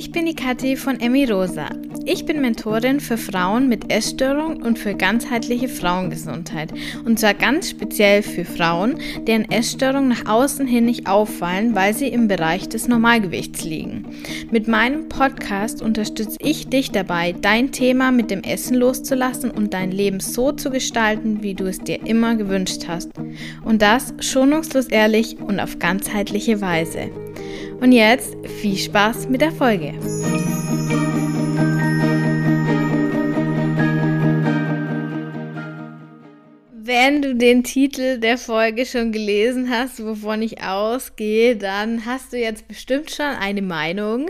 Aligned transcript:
Ich 0.00 0.12
bin 0.12 0.24
die 0.24 0.34
Kathi 0.34 0.76
von 0.76 0.98
Emmy 0.98 1.26
Rosa. 1.26 1.68
Ich 2.06 2.24
bin 2.24 2.40
Mentorin 2.40 3.00
für 3.00 3.18
Frauen 3.18 3.68
mit 3.68 3.92
Essstörung 3.92 4.62
und 4.62 4.78
für 4.78 4.94
ganzheitliche 4.94 5.68
Frauengesundheit. 5.68 6.72
Und 7.04 7.18
zwar 7.18 7.34
ganz 7.34 7.68
speziell 7.68 8.22
für 8.22 8.46
Frauen, 8.46 8.98
deren 9.26 9.50
Essstörungen 9.50 10.08
nach 10.08 10.24
außen 10.24 10.66
hin 10.66 10.86
nicht 10.86 11.06
auffallen, 11.06 11.74
weil 11.74 11.92
sie 11.92 12.08
im 12.08 12.28
Bereich 12.28 12.66
des 12.70 12.88
Normalgewichts 12.88 13.62
liegen. 13.62 14.06
Mit 14.50 14.68
meinem 14.68 15.10
Podcast 15.10 15.82
unterstütze 15.82 16.38
ich 16.40 16.68
dich 16.68 16.92
dabei, 16.92 17.34
dein 17.38 17.70
Thema 17.70 18.10
mit 18.10 18.30
dem 18.30 18.42
Essen 18.42 18.78
loszulassen 18.78 19.50
und 19.50 19.74
dein 19.74 19.92
Leben 19.92 20.20
so 20.20 20.50
zu 20.50 20.70
gestalten, 20.70 21.42
wie 21.42 21.52
du 21.52 21.66
es 21.66 21.78
dir 21.78 22.06
immer 22.06 22.36
gewünscht 22.36 22.86
hast. 22.88 23.10
Und 23.66 23.82
das 23.82 24.14
schonungslos 24.20 24.86
ehrlich 24.86 25.38
und 25.40 25.60
auf 25.60 25.78
ganzheitliche 25.78 26.62
Weise. 26.62 27.10
Und 27.80 27.92
jetzt 27.92 28.36
viel 28.60 28.76
Spaß 28.76 29.28
mit 29.28 29.40
der 29.40 29.52
Folge. 29.52 29.94
Wenn 36.92 37.22
du 37.22 37.36
den 37.36 37.62
Titel 37.62 38.18
der 38.18 38.36
Folge 38.36 38.84
schon 38.84 39.12
gelesen 39.12 39.70
hast, 39.70 40.04
wovon 40.04 40.42
ich 40.42 40.64
ausgehe, 40.64 41.54
dann 41.54 42.04
hast 42.04 42.32
du 42.32 42.36
jetzt 42.36 42.66
bestimmt 42.66 43.12
schon 43.12 43.26
eine 43.26 43.62
Meinung, 43.62 44.28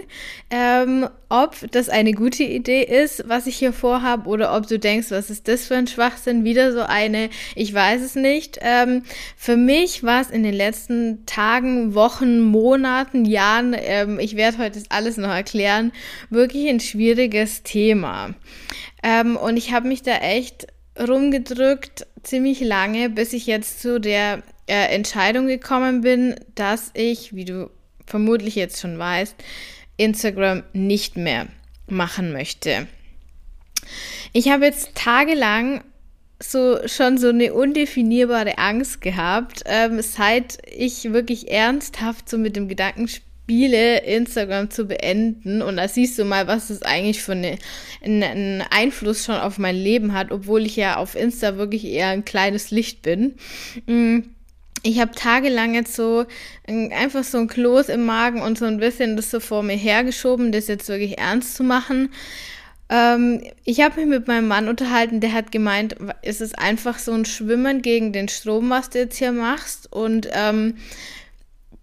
ähm, 0.50 1.08
ob 1.30 1.56
das 1.70 1.88
eine 1.88 2.12
gute 2.12 2.42
Idee 2.42 2.82
ist, 2.82 3.24
was 3.26 3.46
ich 3.46 3.56
hier 3.56 3.72
vorhabe, 3.72 4.28
oder 4.28 4.54
ob 4.54 4.66
du 4.66 4.78
denkst, 4.78 5.10
was 5.10 5.30
ist 5.30 5.48
das 5.48 5.68
für 5.68 5.76
ein 5.76 5.86
Schwachsinn, 5.86 6.44
wieder 6.44 6.70
so 6.72 6.82
eine, 6.82 7.30
ich 7.54 7.72
weiß 7.72 8.02
es 8.02 8.14
nicht. 8.14 8.58
Ähm, 8.60 9.04
für 9.38 9.56
mich 9.56 10.02
war 10.02 10.20
es 10.20 10.28
in 10.28 10.42
den 10.42 10.52
letzten 10.52 11.24
Tagen, 11.24 11.94
Wochen, 11.94 12.40
Monaten, 12.40 13.24
Jahren, 13.24 13.74
ähm, 13.74 14.18
ich 14.18 14.36
werde 14.36 14.58
heute 14.58 14.82
alles 14.90 15.16
noch 15.16 15.30
erklären, 15.30 15.92
wirklich 16.28 16.68
ein 16.68 16.80
schwieriges 16.80 17.62
Thema. 17.62 18.34
Ähm, 19.02 19.38
und 19.38 19.56
ich 19.56 19.72
habe 19.72 19.88
mich 19.88 20.02
da 20.02 20.18
echt 20.18 20.66
rumgedrückt, 20.98 22.06
ziemlich 22.22 22.60
lange, 22.60 23.10
bis 23.10 23.32
ich 23.32 23.46
jetzt 23.46 23.80
zu 23.80 24.00
der 24.00 24.42
äh, 24.66 24.94
Entscheidung 24.94 25.46
gekommen 25.46 26.00
bin, 26.02 26.36
dass 26.54 26.90
ich, 26.94 27.34
wie 27.34 27.44
du 27.44 27.70
vermutlich 28.06 28.54
jetzt 28.54 28.80
schon 28.80 28.98
weißt, 28.98 29.36
Instagram 29.96 30.62
nicht 30.72 31.16
mehr 31.16 31.46
machen 31.86 32.32
möchte. 32.32 32.86
Ich 34.32 34.48
habe 34.48 34.64
jetzt 34.64 34.94
tagelang 34.94 35.82
so 36.42 36.78
schon 36.86 37.18
so 37.18 37.28
eine 37.28 37.52
undefinierbare 37.52 38.58
Angst 38.58 39.00
gehabt, 39.02 39.62
ähm, 39.66 40.00
seit 40.00 40.58
ich 40.66 41.12
wirklich 41.12 41.50
ernsthaft 41.50 42.28
so 42.28 42.38
mit 42.38 42.56
dem 42.56 42.68
Gedanken 42.68 43.08
spiele, 43.50 44.04
Instagram 44.04 44.70
zu 44.70 44.84
beenden. 44.84 45.60
Und 45.60 45.76
da 45.76 45.88
siehst 45.88 46.16
du 46.18 46.24
mal, 46.24 46.46
was 46.46 46.68
das 46.68 46.82
eigentlich 46.82 47.20
für 47.20 47.32
eine, 47.32 47.58
einen 48.00 48.62
Einfluss 48.70 49.24
schon 49.24 49.34
auf 49.34 49.58
mein 49.58 49.74
Leben 49.74 50.14
hat, 50.14 50.30
obwohl 50.30 50.64
ich 50.64 50.76
ja 50.76 50.96
auf 50.96 51.16
Insta 51.16 51.56
wirklich 51.56 51.84
eher 51.84 52.08
ein 52.10 52.24
kleines 52.24 52.70
Licht 52.70 53.02
bin. 53.02 53.34
Mm, 53.86 54.20
ich 54.84 55.00
habe 55.00 55.10
tagelang 55.16 55.74
jetzt 55.74 55.96
so 55.96 56.26
einfach 56.68 57.24
so 57.24 57.38
ein 57.38 57.48
Kloß 57.48 57.88
im 57.88 58.06
Magen 58.06 58.40
und 58.40 58.56
so 58.56 58.66
ein 58.66 58.78
bisschen 58.78 59.16
das 59.16 59.32
so 59.32 59.40
vor 59.40 59.64
mir 59.64 59.76
hergeschoben, 59.76 60.52
das 60.52 60.68
jetzt 60.68 60.88
wirklich 60.88 61.18
ernst 61.18 61.56
zu 61.56 61.64
machen. 61.64 62.10
Ähm, 62.88 63.42
ich 63.64 63.80
habe 63.80 64.00
mich 64.00 64.08
mit 64.08 64.28
meinem 64.28 64.46
Mann 64.46 64.68
unterhalten, 64.68 65.20
der 65.20 65.32
hat 65.32 65.50
gemeint, 65.50 65.96
es 66.22 66.40
ist 66.40 66.56
einfach 66.56 67.00
so 67.00 67.12
ein 67.12 67.24
Schwimmen 67.24 67.82
gegen 67.82 68.12
den 68.12 68.28
Strom, 68.28 68.70
was 68.70 68.90
du 68.90 69.00
jetzt 69.00 69.18
hier 69.18 69.32
machst. 69.32 69.92
Und 69.92 70.28
ähm, 70.32 70.76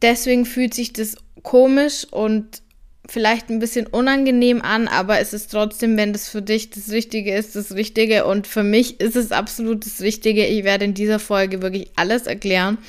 deswegen 0.01 0.45
fühlt 0.45 0.73
sich 0.73 0.93
das 0.93 1.17
komisch 1.47 2.05
und 2.11 2.61
vielleicht 3.07 3.49
ein 3.49 3.59
bisschen 3.59 3.87
unangenehm 3.87 4.61
an, 4.61 4.89
aber 4.89 5.19
es 5.19 5.31
ist 5.31 5.49
trotzdem, 5.49 5.95
wenn 5.95 6.11
das 6.11 6.27
für 6.27 6.41
dich 6.41 6.71
das 6.71 6.89
Richtige 6.89 7.33
ist, 7.33 7.55
das 7.55 7.73
Richtige. 7.73 8.25
Und 8.25 8.47
für 8.47 8.63
mich 8.63 8.99
ist 8.99 9.15
es 9.15 9.31
absolut 9.31 9.85
das 9.85 10.01
Richtige. 10.01 10.45
Ich 10.45 10.65
werde 10.65 10.83
in 10.83 10.93
dieser 10.93 11.19
Folge 11.19 11.61
wirklich 11.61 11.89
alles 11.95 12.27
erklären, 12.27 12.79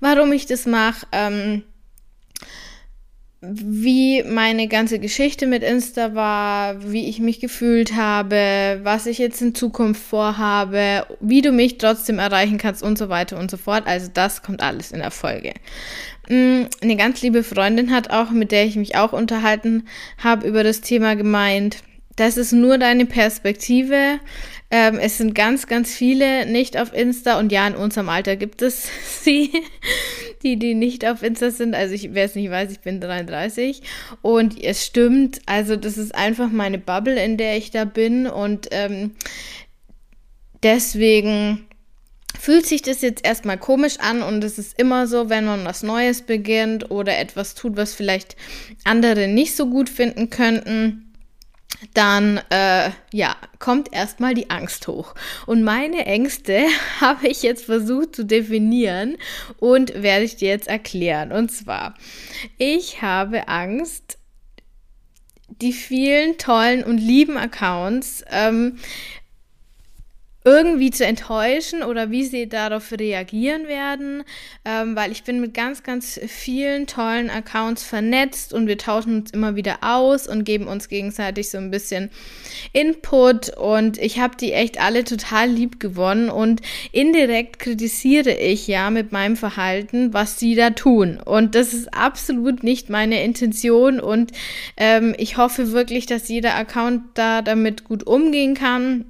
warum 0.00 0.32
ich 0.32 0.46
das 0.46 0.66
mache. 0.66 1.06
Ähm, 1.12 1.62
wie 3.52 4.22
meine 4.22 4.68
ganze 4.68 4.98
Geschichte 4.98 5.46
mit 5.46 5.62
Insta 5.62 6.14
war, 6.14 6.90
wie 6.90 7.08
ich 7.08 7.18
mich 7.18 7.40
gefühlt 7.40 7.94
habe, 7.94 8.80
was 8.82 9.06
ich 9.06 9.18
jetzt 9.18 9.40
in 9.42 9.54
Zukunft 9.54 10.02
vorhabe, 10.02 11.06
wie 11.20 11.42
du 11.42 11.52
mich 11.52 11.78
trotzdem 11.78 12.18
erreichen 12.18 12.58
kannst 12.58 12.82
und 12.82 12.98
so 12.98 13.08
weiter 13.08 13.38
und 13.38 13.50
so 13.50 13.56
fort. 13.56 13.86
Also 13.86 14.10
das 14.12 14.42
kommt 14.42 14.62
alles 14.62 14.92
in 14.92 15.00
der 15.00 15.10
Folge. 15.10 15.52
Mm, 16.28 16.62
eine 16.80 16.96
ganz 16.96 17.22
liebe 17.22 17.42
Freundin 17.42 17.90
hat 17.90 18.10
auch, 18.10 18.30
mit 18.30 18.52
der 18.52 18.64
ich 18.64 18.76
mich 18.76 18.96
auch 18.96 19.12
unterhalten 19.12 19.86
habe, 20.18 20.46
über 20.46 20.64
das 20.64 20.80
Thema 20.80 21.16
gemeint. 21.16 21.82
Das 22.16 22.36
ist 22.36 22.52
nur 22.52 22.78
deine 22.78 23.06
Perspektive. 23.06 24.20
Ähm, 24.70 24.98
es 24.98 25.18
sind 25.18 25.34
ganz, 25.34 25.66
ganz 25.66 25.94
viele 25.94 26.46
nicht 26.46 26.76
auf 26.76 26.92
Insta 26.92 27.38
und 27.38 27.50
ja, 27.52 27.66
in 27.66 27.74
unserem 27.74 28.08
Alter 28.08 28.36
gibt 28.36 28.62
es 28.62 28.88
sie, 29.22 29.50
die, 30.42 30.58
die 30.58 30.74
nicht 30.74 31.04
auf 31.06 31.22
Insta 31.22 31.50
sind. 31.50 31.74
Also 31.74 31.94
ich, 31.94 32.14
wer 32.14 32.24
es 32.24 32.34
nicht 32.34 32.50
weiß, 32.50 32.70
ich 32.72 32.80
bin 32.80 33.00
33 33.00 33.82
und 34.22 34.62
es 34.62 34.84
stimmt. 34.84 35.40
Also 35.46 35.76
das 35.76 35.98
ist 35.98 36.14
einfach 36.14 36.50
meine 36.50 36.78
Bubble, 36.78 37.22
in 37.22 37.36
der 37.36 37.56
ich 37.56 37.70
da 37.70 37.84
bin 37.84 38.26
und 38.26 38.68
ähm, 38.70 39.12
deswegen 40.62 41.66
fühlt 42.38 42.66
sich 42.66 42.82
das 42.82 43.00
jetzt 43.00 43.24
erstmal 43.24 43.58
komisch 43.58 43.98
an 44.00 44.22
und 44.22 44.44
es 44.44 44.58
ist 44.58 44.78
immer 44.78 45.06
so, 45.06 45.30
wenn 45.30 45.46
man 45.46 45.64
was 45.64 45.82
Neues 45.82 46.22
beginnt 46.22 46.90
oder 46.90 47.16
etwas 47.18 47.54
tut, 47.54 47.76
was 47.76 47.94
vielleicht 47.94 48.36
andere 48.84 49.28
nicht 49.28 49.56
so 49.56 49.66
gut 49.66 49.88
finden 49.88 50.30
könnten 50.30 51.13
dann 51.92 52.40
äh, 52.50 52.90
ja, 53.12 53.36
kommt 53.58 53.92
erstmal 53.92 54.34
die 54.34 54.50
Angst 54.50 54.88
hoch. 54.88 55.14
Und 55.46 55.62
meine 55.62 56.06
Ängste 56.06 56.64
habe 57.00 57.28
ich 57.28 57.42
jetzt 57.42 57.64
versucht 57.64 58.16
zu 58.16 58.24
definieren 58.24 59.16
und 59.58 60.02
werde 60.02 60.24
ich 60.24 60.36
dir 60.36 60.48
jetzt 60.48 60.68
erklären. 60.68 61.32
Und 61.32 61.50
zwar, 61.50 61.94
ich 62.58 63.02
habe 63.02 63.48
Angst, 63.48 64.18
die 65.48 65.72
vielen 65.72 66.38
tollen 66.38 66.82
und 66.82 66.98
lieben 66.98 67.36
Accounts 67.36 68.24
ähm, 68.30 68.78
irgendwie 70.46 70.90
zu 70.90 71.06
enttäuschen 71.06 71.82
oder 71.82 72.10
wie 72.10 72.24
sie 72.24 72.50
darauf 72.50 72.92
reagieren 72.92 73.66
werden, 73.66 74.24
ähm, 74.66 74.94
weil 74.94 75.10
ich 75.10 75.24
bin 75.24 75.40
mit 75.40 75.54
ganz, 75.54 75.82
ganz 75.82 76.20
vielen 76.26 76.86
tollen 76.86 77.30
Accounts 77.30 77.82
vernetzt 77.82 78.52
und 78.52 78.66
wir 78.66 78.76
tauschen 78.76 79.20
uns 79.20 79.30
immer 79.30 79.56
wieder 79.56 79.78
aus 79.80 80.28
und 80.28 80.44
geben 80.44 80.66
uns 80.66 80.90
gegenseitig 80.90 81.48
so 81.48 81.56
ein 81.56 81.70
bisschen 81.70 82.10
Input 82.74 83.56
und 83.56 83.96
ich 83.96 84.18
habe 84.18 84.36
die 84.36 84.52
echt 84.52 84.78
alle 84.78 85.04
total 85.04 85.48
lieb 85.48 85.80
gewonnen 85.80 86.28
und 86.28 86.60
indirekt 86.92 87.58
kritisiere 87.58 88.34
ich 88.34 88.66
ja 88.66 88.90
mit 88.90 89.12
meinem 89.12 89.36
Verhalten, 89.36 90.12
was 90.12 90.38
sie 90.38 90.54
da 90.54 90.70
tun 90.70 91.20
und 91.24 91.54
das 91.54 91.72
ist 91.72 91.94
absolut 91.94 92.62
nicht 92.62 92.90
meine 92.90 93.24
Intention 93.24 93.98
und 93.98 94.32
ähm, 94.76 95.14
ich 95.16 95.38
hoffe 95.38 95.72
wirklich, 95.72 96.04
dass 96.04 96.28
jeder 96.28 96.54
Account 96.54 97.00
da 97.14 97.40
damit 97.40 97.84
gut 97.84 98.06
umgehen 98.06 98.52
kann 98.52 99.06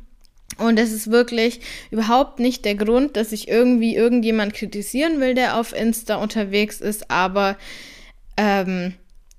und 0.58 0.78
es 0.78 0.92
ist 0.92 1.10
wirklich 1.10 1.60
überhaupt 1.90 2.38
nicht 2.38 2.64
der 2.64 2.74
Grund, 2.74 3.16
dass 3.16 3.32
ich 3.32 3.48
irgendwie 3.48 3.96
irgendjemand 3.96 4.54
kritisieren 4.54 5.20
will, 5.20 5.34
der 5.34 5.58
auf 5.58 5.72
Insta 5.72 6.16
unterwegs 6.16 6.80
ist. 6.80 7.10
Aber 7.10 7.56
ähm, 8.36 8.94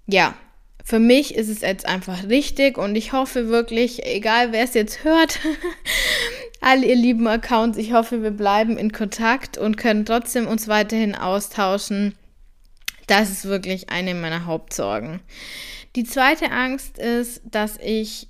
ja, 0.07 0.35
für 0.83 0.99
mich 0.99 1.35
ist 1.35 1.49
es 1.49 1.61
jetzt 1.61 1.85
einfach 1.85 2.27
richtig 2.27 2.77
und 2.77 2.95
ich 2.95 3.13
hoffe 3.13 3.47
wirklich, 3.47 4.05
egal 4.05 4.51
wer 4.51 4.63
es 4.63 4.73
jetzt 4.73 5.03
hört, 5.03 5.39
alle 6.61 6.85
ihr 6.85 6.95
lieben 6.95 7.27
Accounts, 7.27 7.77
ich 7.77 7.93
hoffe, 7.93 8.21
wir 8.21 8.31
bleiben 8.31 8.77
in 8.77 8.91
Kontakt 8.91 9.57
und 9.57 9.77
können 9.77 10.05
trotzdem 10.05 10.47
uns 10.47 10.67
weiterhin 10.67 11.15
austauschen. 11.15 12.15
Das 13.07 13.29
ist 13.29 13.45
wirklich 13.45 13.89
eine 13.89 14.13
meiner 14.15 14.45
Hauptsorgen. 14.45 15.21
Die 15.95 16.03
zweite 16.03 16.51
Angst 16.51 16.97
ist, 16.97 17.41
dass 17.45 17.77
ich 17.77 18.27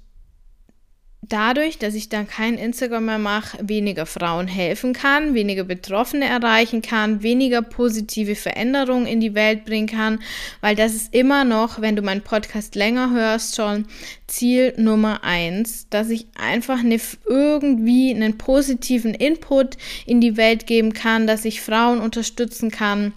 dadurch, 1.30 1.78
dass 1.78 1.94
ich 1.96 2.10
dann 2.10 2.28
kein 2.28 2.58
Instagram 2.58 3.06
mehr 3.06 3.18
mache, 3.18 3.58
weniger 3.62 4.06
Frauen 4.06 4.48
helfen 4.48 4.94
kann, 4.94 5.34
weniger 5.34 5.64
Betroffene 5.64 6.26
erreichen 6.26 6.82
kann, 6.82 7.24
weniger 7.24 7.62
positive 7.62 8.36
Veränderungen 8.36 9.08
in 9.08 9.20
die 9.20 9.36
Welt 9.36 9.66
bringen 9.66 9.88
kann, 9.88 10.20
weil 10.62 10.76
das 10.76 10.94
ist 10.94 11.14
immer 11.14 11.44
noch, 11.44 11.82
wenn 11.82 11.96
du 11.96 12.02
meinen 12.02 12.22
Podcast 12.22 12.76
länger 12.76 13.12
hörst, 13.12 13.56
schon 13.56 13.88
Ziel 14.28 14.74
Nummer 14.78 15.24
eins, 15.24 15.88
dass 15.90 16.10
ich 16.10 16.28
einfach 16.36 16.80
eine, 16.80 17.00
irgendwie 17.26 18.14
einen 18.14 18.38
positiven 18.38 19.14
Input 19.14 19.78
in 20.06 20.22
die 20.22 20.38
Welt 20.38 20.68
geben 20.68 20.94
kann, 20.94 21.28
dass 21.28 21.46
ich 21.46 21.62
Frauen 21.62 22.00
unterstützen 22.00 22.72
kann. 22.72 23.14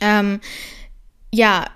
Ähm, 0.00 0.40
ja, 1.32 1.66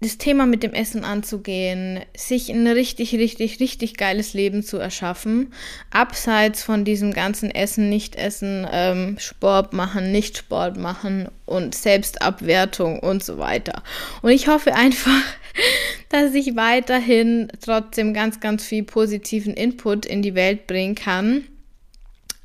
das 0.00 0.16
Thema 0.16 0.46
mit 0.46 0.62
dem 0.62 0.74
Essen 0.74 1.02
anzugehen, 1.02 2.00
sich 2.16 2.50
ein 2.50 2.66
richtig, 2.68 3.14
richtig, 3.14 3.58
richtig 3.58 3.96
geiles 3.96 4.32
Leben 4.32 4.62
zu 4.62 4.78
erschaffen, 4.78 5.52
abseits 5.90 6.62
von 6.62 6.84
diesem 6.84 7.12
ganzen 7.12 7.50
Essen, 7.50 7.88
Nicht-Essen, 7.88 8.64
ähm, 8.70 9.16
Sport 9.18 9.72
machen, 9.72 10.12
Nicht-Sport 10.12 10.76
machen 10.76 11.28
und 11.46 11.74
Selbstabwertung 11.74 13.00
und 13.00 13.24
so 13.24 13.38
weiter. 13.38 13.82
Und 14.22 14.30
ich 14.30 14.46
hoffe 14.46 14.74
einfach, 14.76 15.22
dass 16.10 16.32
ich 16.34 16.54
weiterhin 16.54 17.48
trotzdem 17.60 18.14
ganz, 18.14 18.38
ganz 18.38 18.64
viel 18.64 18.84
positiven 18.84 19.54
Input 19.54 20.06
in 20.06 20.22
die 20.22 20.36
Welt 20.36 20.68
bringen 20.68 20.94
kann. 20.94 21.44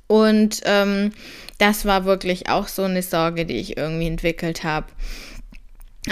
Und 0.07 0.61
ähm, 0.65 1.11
das 1.59 1.85
war 1.85 2.05
wirklich 2.05 2.49
auch 2.49 2.67
so 2.67 2.81
eine 2.81 3.03
Sorge, 3.03 3.45
die 3.45 3.57
ich 3.57 3.77
irgendwie 3.77 4.07
entwickelt 4.07 4.63
habe. 4.63 4.87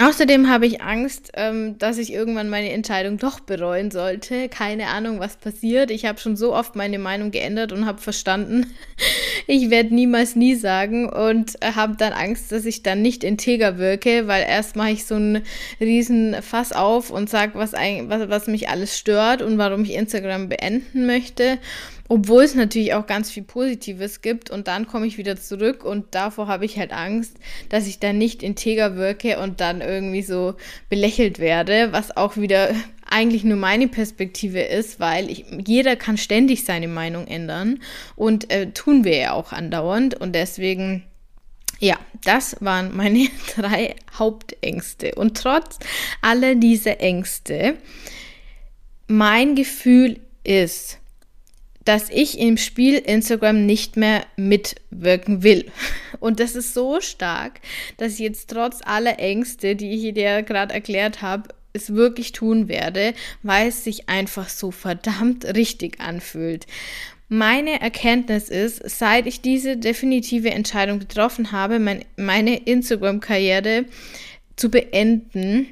Außerdem 0.00 0.48
habe 0.48 0.66
ich 0.66 0.80
Angst, 0.80 1.32
ähm, 1.34 1.76
dass 1.76 1.98
ich 1.98 2.14
irgendwann 2.14 2.48
meine 2.48 2.72
Entscheidung 2.72 3.18
doch 3.18 3.40
bereuen 3.40 3.90
sollte. 3.90 4.48
Keine 4.48 4.86
Ahnung, 4.86 5.20
was 5.20 5.36
passiert. 5.36 5.90
Ich 5.90 6.06
habe 6.06 6.18
schon 6.18 6.34
so 6.34 6.54
oft 6.54 6.76
meine 6.76 6.98
Meinung 6.98 7.30
geändert 7.30 7.72
und 7.72 7.84
habe 7.84 8.00
verstanden, 8.00 8.72
ich 9.46 9.68
werde 9.68 9.94
niemals 9.94 10.34
nie 10.34 10.54
sagen 10.54 11.10
und 11.10 11.62
äh, 11.62 11.72
habe 11.74 11.96
dann 11.98 12.14
Angst, 12.14 12.52
dass 12.52 12.64
ich 12.64 12.82
dann 12.82 13.02
nicht 13.02 13.22
integer 13.22 13.76
wirke, 13.76 14.26
weil 14.28 14.46
erst 14.48 14.76
mache 14.76 14.92
ich 14.92 15.04
so 15.04 15.16
einen 15.16 15.42
riesen 15.78 16.40
Fass 16.40 16.72
auf 16.72 17.10
und 17.10 17.28
sage, 17.28 17.52
was, 17.54 17.72
was, 17.72 18.28
was 18.30 18.46
mich 18.46 18.70
alles 18.70 18.96
stört 18.98 19.42
und 19.42 19.58
warum 19.58 19.84
ich 19.84 19.92
Instagram 19.92 20.48
beenden 20.48 21.04
möchte 21.04 21.58
obwohl 22.12 22.42
es 22.42 22.54
natürlich 22.54 22.92
auch 22.92 23.06
ganz 23.06 23.30
viel 23.30 23.42
Positives 23.42 24.20
gibt 24.20 24.50
und 24.50 24.68
dann 24.68 24.86
komme 24.86 25.06
ich 25.06 25.16
wieder 25.16 25.36
zurück 25.36 25.82
und 25.82 26.14
davor 26.14 26.46
habe 26.46 26.66
ich 26.66 26.78
halt 26.78 26.92
Angst, 26.92 27.38
dass 27.70 27.86
ich 27.86 28.00
dann 28.00 28.18
nicht 28.18 28.42
integer 28.42 28.96
wirke 28.96 29.38
und 29.38 29.62
dann 29.62 29.80
irgendwie 29.80 30.20
so 30.20 30.52
belächelt 30.90 31.38
werde, 31.38 31.88
was 31.92 32.14
auch 32.14 32.36
wieder 32.36 32.74
eigentlich 33.10 33.44
nur 33.44 33.56
meine 33.56 33.88
Perspektive 33.88 34.60
ist, 34.60 35.00
weil 35.00 35.30
ich, 35.30 35.46
jeder 35.66 35.96
kann 35.96 36.18
ständig 36.18 36.66
seine 36.66 36.86
Meinung 36.86 37.26
ändern 37.26 37.80
und 38.14 38.52
äh, 38.52 38.72
tun 38.72 39.04
wir 39.04 39.16
ja 39.16 39.32
auch 39.32 39.52
andauernd 39.52 40.14
und 40.20 40.34
deswegen 40.34 41.04
ja, 41.78 41.98
das 42.24 42.56
waren 42.60 42.94
meine 42.94 43.26
drei 43.56 43.96
Hauptängste. 44.18 45.14
Und 45.14 45.38
trotz 45.38 45.78
aller 46.20 46.56
dieser 46.56 47.00
Ängste, 47.00 47.76
mein 49.08 49.56
Gefühl 49.56 50.20
ist, 50.44 50.98
dass 51.84 52.10
ich 52.10 52.38
im 52.38 52.56
Spiel 52.56 52.98
Instagram 52.98 53.66
nicht 53.66 53.96
mehr 53.96 54.24
mitwirken 54.36 55.42
will. 55.42 55.70
Und 56.20 56.40
das 56.40 56.54
ist 56.54 56.74
so 56.74 57.00
stark, 57.00 57.60
dass 57.96 58.14
ich 58.14 58.20
jetzt 58.20 58.50
trotz 58.50 58.80
aller 58.84 59.18
Ängste, 59.18 59.74
die 59.74 59.90
ich 59.90 60.14
dir 60.14 60.42
gerade 60.42 60.74
erklärt 60.74 61.22
habe, 61.22 61.48
es 61.72 61.94
wirklich 61.94 62.32
tun 62.32 62.68
werde, 62.68 63.14
weil 63.42 63.68
es 63.68 63.84
sich 63.84 64.08
einfach 64.08 64.48
so 64.48 64.70
verdammt 64.70 65.44
richtig 65.56 66.00
anfühlt. 66.00 66.66
Meine 67.28 67.80
Erkenntnis 67.80 68.50
ist, 68.50 68.82
seit 68.90 69.26
ich 69.26 69.40
diese 69.40 69.78
definitive 69.78 70.50
Entscheidung 70.50 70.98
getroffen 70.98 71.50
habe, 71.50 71.78
mein, 71.78 72.04
meine 72.16 72.58
Instagram-Karriere 72.58 73.86
zu 74.56 74.70
beenden, 74.70 75.66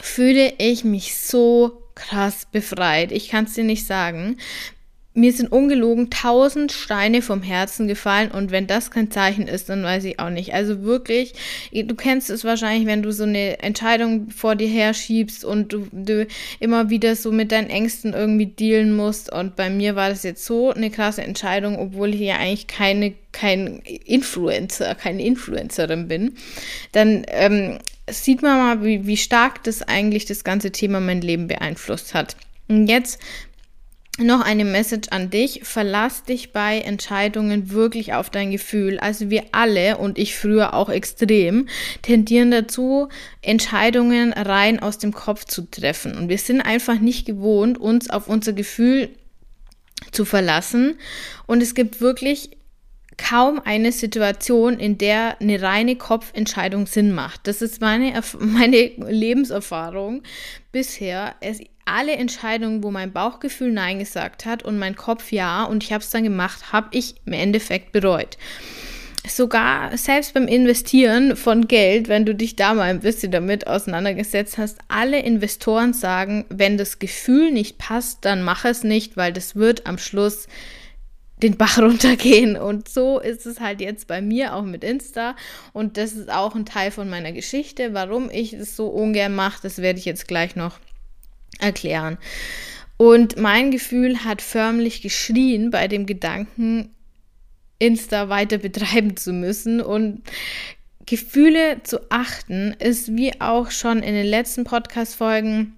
fühle 0.00 0.52
ich 0.58 0.84
mich 0.84 1.16
so 1.16 1.82
krass 1.96 2.46
befreit. 2.52 3.10
Ich 3.10 3.30
kann 3.30 3.46
es 3.46 3.54
dir 3.54 3.64
nicht 3.64 3.84
sagen 3.84 4.36
mir 5.16 5.32
sind 5.32 5.50
ungelogen 5.50 6.10
tausend 6.10 6.72
Steine 6.72 7.22
vom 7.22 7.42
Herzen 7.42 7.88
gefallen 7.88 8.30
und 8.30 8.50
wenn 8.50 8.66
das 8.66 8.90
kein 8.90 9.10
Zeichen 9.10 9.48
ist, 9.48 9.68
dann 9.70 9.82
weiß 9.82 10.04
ich 10.04 10.20
auch 10.20 10.28
nicht. 10.28 10.52
Also 10.52 10.82
wirklich, 10.82 11.32
du 11.72 11.94
kennst 11.94 12.28
es 12.28 12.44
wahrscheinlich, 12.44 12.86
wenn 12.86 13.02
du 13.02 13.10
so 13.12 13.24
eine 13.24 13.60
Entscheidung 13.62 14.30
vor 14.30 14.56
dir 14.56 14.68
her 14.68 14.92
schiebst 14.92 15.44
und 15.44 15.72
du, 15.72 15.88
du 15.90 16.26
immer 16.60 16.90
wieder 16.90 17.16
so 17.16 17.32
mit 17.32 17.50
deinen 17.50 17.70
Ängsten 17.70 18.12
irgendwie 18.12 18.46
dealen 18.46 18.94
musst 18.94 19.32
und 19.32 19.56
bei 19.56 19.70
mir 19.70 19.96
war 19.96 20.10
das 20.10 20.22
jetzt 20.22 20.44
so 20.44 20.70
eine 20.70 20.90
krasse 20.90 21.22
Entscheidung, 21.22 21.78
obwohl 21.78 22.14
ich 22.14 22.20
ja 22.20 22.36
eigentlich 22.36 22.66
keine 22.66 23.14
kein 23.32 23.80
Influencer, 24.06 24.94
keine 24.94 25.22
Influencerin 25.22 26.08
bin, 26.08 26.36
dann 26.92 27.26
ähm, 27.28 27.78
sieht 28.08 28.40
man 28.40 28.56
mal, 28.56 28.84
wie, 28.84 29.06
wie 29.06 29.18
stark 29.18 29.62
das 29.64 29.82
eigentlich 29.82 30.24
das 30.24 30.42
ganze 30.42 30.72
Thema 30.72 31.00
mein 31.00 31.20
Leben 31.20 31.46
beeinflusst 31.46 32.14
hat. 32.14 32.36
Und 32.68 32.88
jetzt 32.88 33.20
noch 34.18 34.40
eine 34.40 34.64
Message 34.64 35.08
an 35.10 35.30
dich. 35.30 35.60
Verlass 35.64 36.24
dich 36.24 36.52
bei 36.52 36.78
Entscheidungen 36.80 37.70
wirklich 37.70 38.14
auf 38.14 38.30
dein 38.30 38.50
Gefühl. 38.50 38.98
Also 38.98 39.30
wir 39.30 39.44
alle 39.52 39.98
und 39.98 40.18
ich 40.18 40.36
früher 40.36 40.74
auch 40.74 40.88
extrem 40.88 41.68
tendieren 42.02 42.50
dazu, 42.50 43.08
Entscheidungen 43.42 44.32
rein 44.32 44.80
aus 44.80 44.98
dem 44.98 45.12
Kopf 45.12 45.44
zu 45.44 45.70
treffen. 45.70 46.16
Und 46.16 46.28
wir 46.28 46.38
sind 46.38 46.62
einfach 46.62 46.98
nicht 46.98 47.26
gewohnt, 47.26 47.78
uns 47.78 48.08
auf 48.08 48.28
unser 48.28 48.52
Gefühl 48.52 49.10
zu 50.12 50.24
verlassen. 50.24 50.98
Und 51.46 51.62
es 51.62 51.74
gibt 51.74 52.00
wirklich 52.00 52.50
kaum 53.18 53.60
eine 53.64 53.92
Situation, 53.92 54.78
in 54.78 54.98
der 54.98 55.40
eine 55.40 55.60
reine 55.60 55.96
Kopfentscheidung 55.96 56.86
Sinn 56.86 57.12
macht. 57.12 57.46
Das 57.46 57.62
ist 57.62 57.80
meine, 57.80 58.20
meine 58.38 58.90
Lebenserfahrung 58.96 60.22
bisher. 60.72 61.34
Es, 61.40 61.60
alle 61.86 62.12
Entscheidungen, 62.16 62.82
wo 62.82 62.90
mein 62.90 63.12
Bauchgefühl 63.12 63.72
Nein 63.72 63.98
gesagt 63.98 64.44
hat 64.44 64.62
und 64.62 64.78
mein 64.78 64.96
Kopf 64.96 65.32
Ja 65.32 65.64
und 65.64 65.82
ich 65.82 65.92
habe 65.92 66.02
es 66.02 66.10
dann 66.10 66.24
gemacht, 66.24 66.72
habe 66.72 66.88
ich 66.90 67.14
im 67.24 67.32
Endeffekt 67.32 67.92
bereut. 67.92 68.36
Sogar 69.26 69.96
selbst 69.96 70.34
beim 70.34 70.46
Investieren 70.46 71.36
von 71.36 71.66
Geld, 71.66 72.08
wenn 72.08 72.26
du 72.26 72.34
dich 72.34 72.54
da 72.54 72.74
mal 72.74 72.90
ein 72.90 73.00
bisschen 73.00 73.32
damit 73.32 73.66
auseinandergesetzt 73.66 74.56
hast, 74.58 74.78
alle 74.88 75.20
Investoren 75.20 75.92
sagen, 75.94 76.44
wenn 76.48 76.78
das 76.78 76.98
Gefühl 76.98 77.50
nicht 77.50 77.78
passt, 77.78 78.24
dann 78.24 78.42
mach 78.42 78.64
es 78.64 78.84
nicht, 78.84 79.16
weil 79.16 79.32
das 79.32 79.56
wird 79.56 79.86
am 79.86 79.98
Schluss 79.98 80.46
den 81.42 81.56
Bach 81.56 81.78
runtergehen. 81.82 82.56
Und 82.56 82.88
so 82.88 83.18
ist 83.18 83.46
es 83.46 83.60
halt 83.60 83.80
jetzt 83.80 84.06
bei 84.06 84.20
mir 84.22 84.54
auch 84.54 84.62
mit 84.62 84.84
Insta. 84.84 85.34
Und 85.72 85.96
das 85.96 86.12
ist 86.12 86.30
auch 86.30 86.54
ein 86.54 86.66
Teil 86.66 86.90
von 86.90 87.08
meiner 87.08 87.32
Geschichte. 87.32 87.94
Warum 87.94 88.30
ich 88.30 88.52
es 88.52 88.76
so 88.76 88.86
ungern 88.88 89.34
mache, 89.34 89.60
das 89.62 89.78
werde 89.78 89.98
ich 89.98 90.04
jetzt 90.04 90.28
gleich 90.28 90.56
noch 90.56 90.78
erklären. 91.60 92.18
Und 92.96 93.36
mein 93.36 93.70
Gefühl 93.70 94.24
hat 94.24 94.40
förmlich 94.40 95.02
geschrien 95.02 95.70
bei 95.70 95.88
dem 95.88 96.06
Gedanken, 96.06 96.90
Insta 97.78 98.28
weiter 98.28 98.58
betreiben 98.58 99.16
zu 99.16 99.32
müssen. 99.32 99.80
Und 99.80 100.22
Gefühle 101.04 101.82
zu 101.82 102.10
achten 102.10 102.74
ist 102.78 103.14
wie 103.16 103.40
auch 103.40 103.70
schon 103.70 104.02
in 104.02 104.14
den 104.14 104.26
letzten 104.26 104.64
Podcast-Folgen 104.64 105.76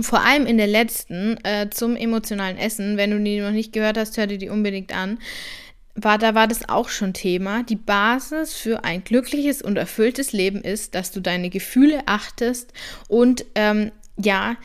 vor 0.00 0.24
allem 0.24 0.46
in 0.46 0.56
der 0.56 0.66
letzten 0.68 1.36
äh, 1.44 1.68
zum 1.68 1.96
emotionalen 1.96 2.56
Essen, 2.56 2.96
wenn 2.96 3.10
du 3.10 3.20
die 3.20 3.40
noch 3.40 3.50
nicht 3.50 3.74
gehört 3.74 3.98
hast, 3.98 4.16
hör 4.16 4.26
dir 4.26 4.38
die 4.38 4.48
unbedingt 4.48 4.96
an. 4.96 5.18
War, 5.94 6.16
da 6.16 6.34
war 6.34 6.48
das 6.48 6.70
auch 6.70 6.88
schon 6.88 7.12
Thema. 7.12 7.62
Die 7.62 7.76
Basis 7.76 8.54
für 8.54 8.84
ein 8.84 9.04
glückliches 9.04 9.60
und 9.60 9.76
erfülltes 9.76 10.32
Leben 10.32 10.62
ist, 10.62 10.94
dass 10.94 11.10
du 11.10 11.20
deine 11.20 11.50
Gefühle 11.50 12.04
achtest 12.06 12.72
und 13.08 13.44
ähm, 13.54 13.92
ja, 14.16 14.56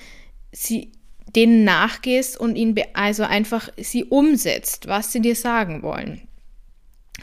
sie 0.58 0.92
denen 1.36 1.64
nachgehst 1.64 2.40
und 2.40 2.56
ihnen 2.56 2.76
also 2.94 3.24
einfach 3.24 3.70
sie 3.78 4.06
umsetzt, 4.06 4.88
was 4.88 5.12
sie 5.12 5.22
dir 5.22 5.36
sagen 5.36 5.84
wollen. 5.84 6.22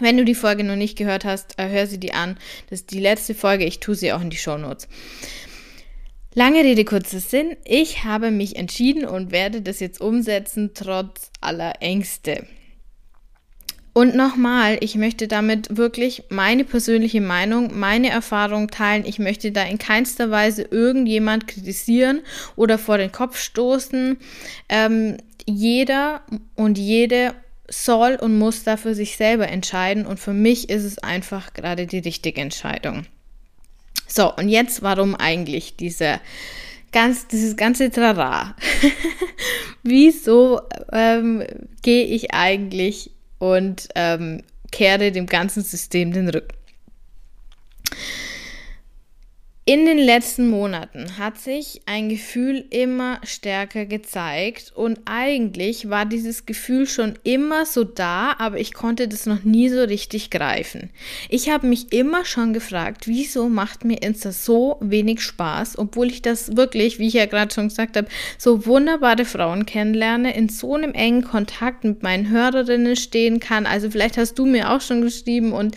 Wenn 0.00 0.16
du 0.16 0.24
die 0.24 0.34
Folge 0.34 0.64
noch 0.64 0.76
nicht 0.76 0.96
gehört 0.98 1.24
hast, 1.24 1.58
äh, 1.58 1.68
hör 1.68 1.86
sie 1.86 1.98
dir 1.98 2.14
an. 2.14 2.36
Das 2.68 2.80
ist 2.80 2.90
die 2.90 3.00
letzte 3.00 3.34
Folge. 3.34 3.64
Ich 3.64 3.80
tue 3.80 3.94
sie 3.94 4.12
auch 4.12 4.20
in 4.20 4.30
die 4.30 4.36
Show 4.36 4.58
Notes. 4.58 4.88
Lange 6.34 6.64
Rede, 6.64 6.84
kurzer 6.84 7.20
Sinn. 7.20 7.56
Ich 7.64 8.02
habe 8.02 8.32
mich 8.32 8.56
entschieden 8.56 9.04
und 9.04 9.30
werde 9.30 9.62
das 9.62 9.78
jetzt 9.78 10.00
umsetzen, 10.00 10.72
trotz 10.74 11.30
aller 11.40 11.80
Ängste. 11.80 12.44
Und 13.94 14.16
nochmal, 14.16 14.76
ich 14.80 14.96
möchte 14.96 15.28
damit 15.28 15.76
wirklich 15.76 16.24
meine 16.28 16.64
persönliche 16.64 17.20
Meinung, 17.20 17.78
meine 17.78 18.10
Erfahrung 18.10 18.68
teilen. 18.68 19.04
Ich 19.06 19.20
möchte 19.20 19.52
da 19.52 19.62
in 19.62 19.78
keinster 19.78 20.32
Weise 20.32 20.62
irgendjemand 20.62 21.46
kritisieren 21.46 22.20
oder 22.56 22.76
vor 22.76 22.98
den 22.98 23.12
Kopf 23.12 23.38
stoßen. 23.38 24.16
Ähm, 24.68 25.18
jeder 25.46 26.22
und 26.56 26.76
jede 26.76 27.34
soll 27.68 28.16
und 28.16 28.36
muss 28.36 28.64
da 28.64 28.76
für 28.76 28.96
sich 28.96 29.16
selber 29.16 29.46
entscheiden. 29.46 30.06
Und 30.06 30.18
für 30.18 30.32
mich 30.34 30.70
ist 30.70 30.82
es 30.82 30.98
einfach 30.98 31.54
gerade 31.54 31.86
die 31.86 32.00
richtige 32.00 32.40
Entscheidung. 32.40 33.06
So, 34.08 34.34
und 34.34 34.48
jetzt 34.48 34.82
warum 34.82 35.14
eigentlich 35.14 35.76
diese 35.76 36.20
ganz, 36.90 37.28
dieses 37.28 37.56
ganze 37.56 37.92
Trara? 37.92 38.56
Wieso 39.84 40.62
ähm, 40.92 41.44
gehe 41.82 42.06
ich 42.06 42.34
eigentlich 42.34 43.13
und 43.38 43.88
ähm, 43.94 44.42
kehre 44.70 45.12
dem 45.12 45.26
ganzen 45.26 45.62
System 45.62 46.12
den 46.12 46.28
Rücken? 46.28 46.56
In 49.66 49.86
den 49.86 49.96
letzten 49.96 50.50
Monaten 50.50 51.16
hat 51.16 51.38
sich 51.38 51.80
ein 51.86 52.10
Gefühl 52.10 52.66
immer 52.68 53.18
stärker 53.22 53.86
gezeigt 53.86 54.72
und 54.74 54.98
eigentlich 55.06 55.88
war 55.88 56.04
dieses 56.04 56.44
Gefühl 56.44 56.86
schon 56.86 57.14
immer 57.22 57.64
so 57.64 57.82
da, 57.82 58.34
aber 58.38 58.60
ich 58.60 58.74
konnte 58.74 59.08
das 59.08 59.24
noch 59.24 59.42
nie 59.42 59.70
so 59.70 59.80
richtig 59.80 60.28
greifen. 60.28 60.90
Ich 61.30 61.48
habe 61.48 61.66
mich 61.66 61.94
immer 61.94 62.26
schon 62.26 62.52
gefragt, 62.52 63.08
wieso 63.08 63.48
macht 63.48 63.86
mir 63.86 64.02
Insta 64.02 64.32
so 64.32 64.76
wenig 64.82 65.22
Spaß, 65.22 65.78
obwohl 65.78 66.08
ich 66.08 66.20
das 66.20 66.58
wirklich, 66.58 66.98
wie 66.98 67.08
ich 67.08 67.14
ja 67.14 67.24
gerade 67.24 67.54
schon 67.54 67.68
gesagt 67.68 67.96
habe, 67.96 68.08
so 68.36 68.66
wunderbare 68.66 69.24
Frauen 69.24 69.64
kennenlerne, 69.64 70.36
in 70.36 70.50
so 70.50 70.74
einem 70.74 70.92
engen 70.92 71.24
Kontakt 71.24 71.84
mit 71.84 72.02
meinen 72.02 72.28
Hörerinnen 72.28 72.96
stehen 72.96 73.40
kann. 73.40 73.64
Also 73.64 73.90
vielleicht 73.90 74.18
hast 74.18 74.38
du 74.38 74.44
mir 74.44 74.72
auch 74.72 74.82
schon 74.82 75.00
geschrieben 75.00 75.52
und 75.54 75.74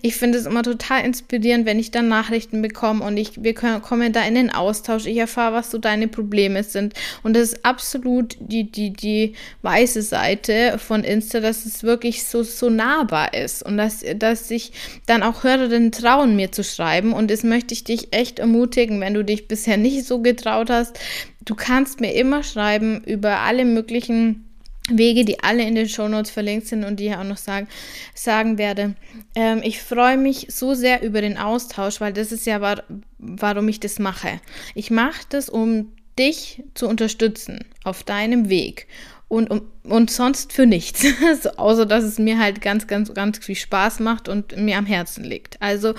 ich 0.00 0.16
finde 0.16 0.38
es 0.38 0.46
immer 0.46 0.62
total 0.62 1.04
inspirierend, 1.04 1.66
wenn 1.66 1.78
ich 1.78 1.90
dann 1.90 2.08
Nachrichten 2.08 2.62
bekomme 2.62 3.04
und 3.04 3.18
ich 3.18 3.25
ich, 3.26 3.42
wir 3.42 3.54
können, 3.54 3.82
kommen 3.82 4.12
da 4.12 4.24
in 4.24 4.34
den 4.34 4.50
Austausch, 4.50 5.06
ich 5.06 5.16
erfahre, 5.16 5.54
was 5.54 5.70
so 5.70 5.78
deine 5.78 6.08
Probleme 6.08 6.62
sind. 6.62 6.94
Und 7.22 7.36
das 7.36 7.52
ist 7.52 7.64
absolut 7.64 8.36
die, 8.40 8.70
die, 8.70 8.92
die 8.92 9.34
weiße 9.62 10.02
Seite 10.02 10.78
von 10.78 11.04
Insta, 11.04 11.40
dass 11.40 11.66
es 11.66 11.82
wirklich 11.82 12.24
so, 12.24 12.42
so 12.42 12.70
nahbar 12.70 13.34
ist 13.34 13.62
und 13.62 13.76
dass, 13.76 14.04
dass 14.16 14.48
sich 14.48 14.72
dann 15.06 15.22
auch 15.22 15.44
Hörerinnen 15.44 15.92
trauen, 15.92 16.36
mir 16.36 16.52
zu 16.52 16.64
schreiben. 16.64 17.12
Und 17.12 17.30
das 17.30 17.42
möchte 17.42 17.74
ich 17.74 17.84
dich 17.84 18.12
echt 18.12 18.38
ermutigen, 18.38 19.00
wenn 19.00 19.14
du 19.14 19.24
dich 19.24 19.48
bisher 19.48 19.76
nicht 19.76 20.06
so 20.06 20.20
getraut 20.20 20.70
hast. 20.70 20.98
Du 21.44 21.54
kannst 21.54 22.00
mir 22.00 22.14
immer 22.14 22.42
schreiben 22.42 23.02
über 23.04 23.40
alle 23.40 23.64
möglichen 23.64 24.45
Wege, 24.88 25.24
die 25.24 25.40
alle 25.42 25.64
in 25.64 25.74
den 25.74 25.88
Shownotes 25.88 26.30
verlinkt 26.30 26.66
sind 26.68 26.84
und 26.84 27.00
die 27.00 27.08
ich 27.08 27.16
auch 27.16 27.24
noch 27.24 27.36
sagen, 27.36 27.68
sagen 28.14 28.58
werde. 28.58 28.94
Ähm, 29.34 29.60
ich 29.62 29.82
freue 29.82 30.16
mich 30.16 30.46
so 30.50 30.74
sehr 30.74 31.02
über 31.02 31.20
den 31.20 31.38
Austausch, 31.38 32.00
weil 32.00 32.12
das 32.12 32.32
ist 32.32 32.46
ja, 32.46 32.60
war, 32.60 32.82
warum 33.18 33.68
ich 33.68 33.80
das 33.80 33.98
mache. 33.98 34.40
Ich 34.74 34.90
mache 34.90 35.22
das, 35.28 35.48
um 35.48 35.92
dich 36.18 36.62
zu 36.74 36.88
unterstützen 36.88 37.64
auf 37.84 38.04
deinem 38.04 38.48
Weg 38.48 38.86
und, 39.28 39.50
um, 39.50 39.62
und 39.82 40.10
sonst 40.10 40.52
für 40.52 40.66
nichts. 40.66 41.04
so, 41.42 41.50
außer 41.50 41.86
dass 41.86 42.04
es 42.04 42.18
mir 42.18 42.38
halt 42.38 42.60
ganz, 42.60 42.86
ganz, 42.86 43.12
ganz 43.12 43.38
viel 43.38 43.56
Spaß 43.56 44.00
macht 44.00 44.28
und 44.28 44.56
mir 44.56 44.78
am 44.78 44.86
Herzen 44.86 45.24
liegt. 45.24 45.60
Also 45.60 45.94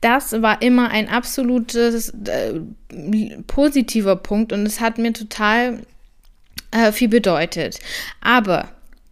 das 0.00 0.40
war 0.42 0.62
immer 0.62 0.90
ein 0.90 1.08
absolutes 1.08 2.10
äh, 2.26 2.60
positiver 3.46 4.16
Punkt 4.16 4.52
und 4.52 4.64
es 4.64 4.80
hat 4.80 4.98
mir 4.98 5.12
total 5.12 5.80
äh, 6.70 6.92
viel 6.92 7.08
bedeutet. 7.08 7.78
Aber 8.20 8.68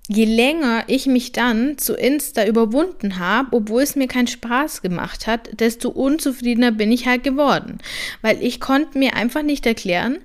je 0.08 0.24
länger 0.24 0.84
ich 0.86 1.06
mich 1.06 1.32
dann 1.32 1.78
zu 1.78 1.94
Insta 1.94 2.46
überwunden 2.46 3.18
habe, 3.18 3.56
obwohl 3.56 3.82
es 3.82 3.96
mir 3.96 4.06
keinen 4.06 4.28
Spaß 4.28 4.82
gemacht 4.82 5.26
hat, 5.26 5.60
desto 5.60 5.88
unzufriedener 5.88 6.72
bin 6.72 6.92
ich 6.92 7.06
halt 7.06 7.24
geworden. 7.24 7.78
Weil 8.22 8.42
ich 8.42 8.60
konnte 8.60 8.98
mir 8.98 9.14
einfach 9.14 9.42
nicht 9.42 9.66
erklären, 9.66 10.18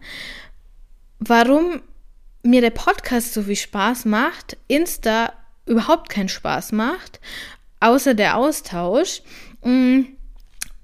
warum 1.20 1.82
mir 2.44 2.62
der 2.62 2.72
Podcast 2.72 3.34
so 3.34 3.44
viel 3.44 3.56
Spaß 3.56 4.06
macht, 4.06 4.58
Insta 4.68 5.34
überhaupt 5.66 6.10
keinen 6.10 6.30
Spaß 6.30 6.72
macht, 6.72 7.20
außer 7.80 8.14
der 8.14 8.38
Austausch. 8.38 9.22
Mm, 9.64 10.02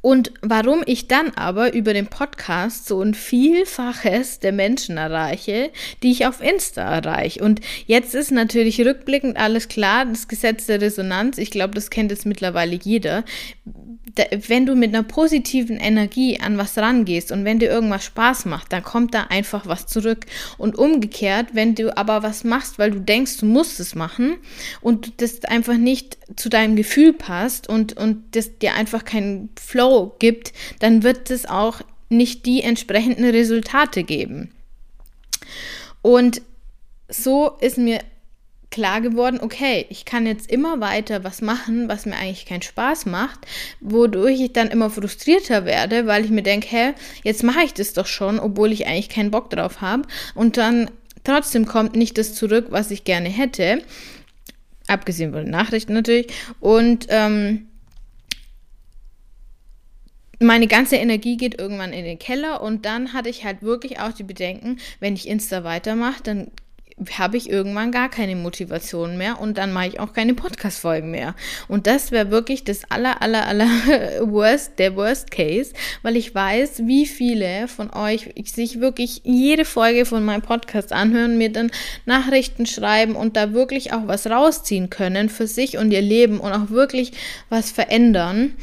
und 0.07 0.31
warum 0.41 0.83
ich 0.85 1.09
dann 1.09 1.33
aber 1.35 1.73
über 1.73 1.93
den 1.93 2.07
Podcast 2.07 2.87
so 2.87 3.01
ein 3.01 3.13
Vielfaches 3.13 4.39
der 4.39 4.53
Menschen 4.53 4.95
erreiche, 4.95 5.69
die 6.01 6.11
ich 6.11 6.25
auf 6.25 6.39
Insta 6.39 6.81
erreiche. 6.81 7.43
Und 7.43 7.59
jetzt 7.87 8.15
ist 8.15 8.31
natürlich 8.31 8.79
rückblickend 8.79 9.35
alles 9.35 9.67
klar, 9.67 10.05
das 10.05 10.29
Gesetz 10.29 10.65
der 10.65 10.79
Resonanz, 10.79 11.37
ich 11.37 11.51
glaube, 11.51 11.73
das 11.73 11.89
kennt 11.89 12.11
jetzt 12.11 12.25
mittlerweile 12.25 12.79
jeder 12.81 13.25
wenn 14.15 14.65
du 14.65 14.75
mit 14.75 14.93
einer 14.93 15.03
positiven 15.03 15.77
Energie 15.77 16.39
an 16.39 16.57
was 16.57 16.77
rangehst 16.77 17.31
und 17.31 17.45
wenn 17.45 17.59
dir 17.59 17.69
irgendwas 17.69 18.05
Spaß 18.05 18.45
macht, 18.45 18.71
dann 18.71 18.83
kommt 18.83 19.13
da 19.13 19.23
einfach 19.23 19.67
was 19.67 19.87
zurück. 19.87 20.25
Und 20.57 20.77
umgekehrt, 20.77 21.49
wenn 21.53 21.75
du 21.75 21.95
aber 21.95 22.23
was 22.23 22.43
machst, 22.43 22.79
weil 22.79 22.91
du 22.91 22.99
denkst, 22.99 23.37
du 23.37 23.45
musst 23.45 23.79
es 23.79 23.95
machen 23.95 24.37
und 24.81 25.21
das 25.21 25.43
einfach 25.45 25.77
nicht 25.77 26.17
zu 26.35 26.49
deinem 26.49 26.75
Gefühl 26.75 27.13
passt 27.13 27.67
und, 27.67 27.97
und 27.97 28.35
das 28.35 28.57
dir 28.59 28.75
einfach 28.75 29.03
keinen 29.03 29.49
Flow 29.59 30.15
gibt, 30.19 30.53
dann 30.79 31.03
wird 31.03 31.29
es 31.29 31.45
auch 31.45 31.81
nicht 32.09 32.45
die 32.45 32.63
entsprechenden 32.63 33.25
Resultate 33.25 34.03
geben. 34.03 34.51
Und 36.01 36.41
so 37.09 37.57
ist 37.59 37.77
mir 37.77 37.99
klar 38.69 39.01
geworden, 39.01 39.39
okay, 39.41 39.86
ich 39.89 40.05
kann 40.05 40.25
jetzt 40.25 40.51
immer 40.51 40.79
weiter 40.79 41.24
was 41.24 41.41
machen, 41.41 41.88
was 41.88 42.05
mir 42.05 42.15
eigentlich 42.15 42.45
keinen 42.45 42.62
Spaß 42.62 43.05
macht, 43.05 43.39
wodurch 43.79 44.41
ich 44.41 44.53
dann 44.53 44.67
immer 44.67 44.89
frustrierter 44.89 45.65
werde, 45.65 46.05
weil 46.05 46.25
ich 46.25 46.31
mir 46.31 46.43
denke, 46.43 46.67
hä, 46.69 46.93
jetzt 47.24 47.43
mache 47.43 47.63
ich 47.63 47.74
das 47.74 47.93
doch 47.93 48.07
schon, 48.07 48.39
obwohl 48.39 48.71
ich 48.71 48.88
eigentlich 48.88 49.09
keinen 49.09 49.31
Bock 49.31 49.50
drauf 49.50 49.81
habe. 49.81 50.03
Und 50.36 50.57
dann 50.57 50.91
trotzdem 51.24 51.65
kommt 51.65 51.95
nicht 51.95 52.17
das 52.17 52.33
zurück, 52.33 52.67
was 52.69 52.91
ich 52.91 53.03
gerne 53.03 53.29
hätte. 53.29 53.81
Abgesehen 54.88 55.31
von 55.31 55.43
den 55.43 55.51
Nachrichten 55.51 55.93
natürlich. 55.93 56.27
Und 56.59 57.07
ähm, 57.09 57.67
meine 60.39 60.67
ganze 60.67 60.97
Energie 60.97 61.38
geht 61.38 61.59
irgendwann 61.59 61.93
in 61.93 62.05
den 62.05 62.19
Keller 62.19 62.62
und 62.62 62.86
dann 62.86 63.13
hatte 63.13 63.29
ich 63.29 63.43
halt 63.43 63.63
wirklich 63.63 64.00
auch 64.00 64.12
die 64.12 64.24
Bedenken, 64.24 64.77
wenn 65.00 65.15
ich 65.15 65.27
Insta 65.27 65.63
weitermache, 65.63 66.21
dann 66.24 66.51
habe 67.17 67.37
ich 67.37 67.49
irgendwann 67.49 67.91
gar 67.91 68.09
keine 68.09 68.35
Motivation 68.35 69.17
mehr 69.17 69.39
und 69.39 69.57
dann 69.59 69.71
mache 69.71 69.87
ich 69.87 69.99
auch 69.99 70.13
keine 70.13 70.33
Podcast-Folgen 70.33 71.11
mehr. 71.11 71.35
Und 71.67 71.85
das 71.85 72.11
wäre 72.11 72.31
wirklich 72.31 72.63
das 72.63 72.89
aller, 72.89 73.21
aller, 73.21 73.45
aller 73.45 73.67
worst, 74.21 74.79
der 74.79 74.95
Worst 74.95 75.29
Case, 75.29 75.73
weil 76.01 76.15
ich 76.15 76.33
weiß, 76.33 76.87
wie 76.87 77.05
viele 77.05 77.67
von 77.67 77.93
euch 77.93 78.33
sich 78.45 78.79
wirklich 78.79 79.21
jede 79.23 79.63
Folge 79.63 80.05
von 80.05 80.25
meinem 80.25 80.41
Podcast 80.41 80.91
anhören, 80.91 81.37
mir 81.37 81.51
dann 81.51 81.69
Nachrichten 82.05 82.65
schreiben 82.65 83.15
und 83.15 83.37
da 83.37 83.53
wirklich 83.53 83.93
auch 83.93 84.07
was 84.07 84.25
rausziehen 84.25 84.89
können 84.89 85.29
für 85.29 85.45
sich 85.45 85.77
und 85.77 85.91
ihr 85.91 86.01
Leben 86.01 86.39
und 86.39 86.51
auch 86.51 86.71
wirklich 86.71 87.11
was 87.49 87.71
verändern. 87.71 88.55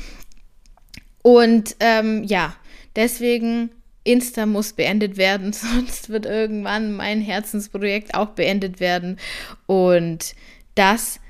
Und 1.23 1.77
ähm, 1.79 2.25
ja, 2.25 2.57
deswegen 2.97 3.71
Insta 4.05 4.47
muss 4.47 4.75
beendet 4.75 5.17
werden, 5.17 5.53
sonst 5.53 6.11
wird 6.11 6.27
irgendwann 6.27 6.93
mein 6.93 7.21
Herzensprojekt 7.21 8.15
auch 8.15 8.31
beendet 8.31 8.81
werden. 8.81 9.19
Und 9.67 10.35
das 10.75 11.21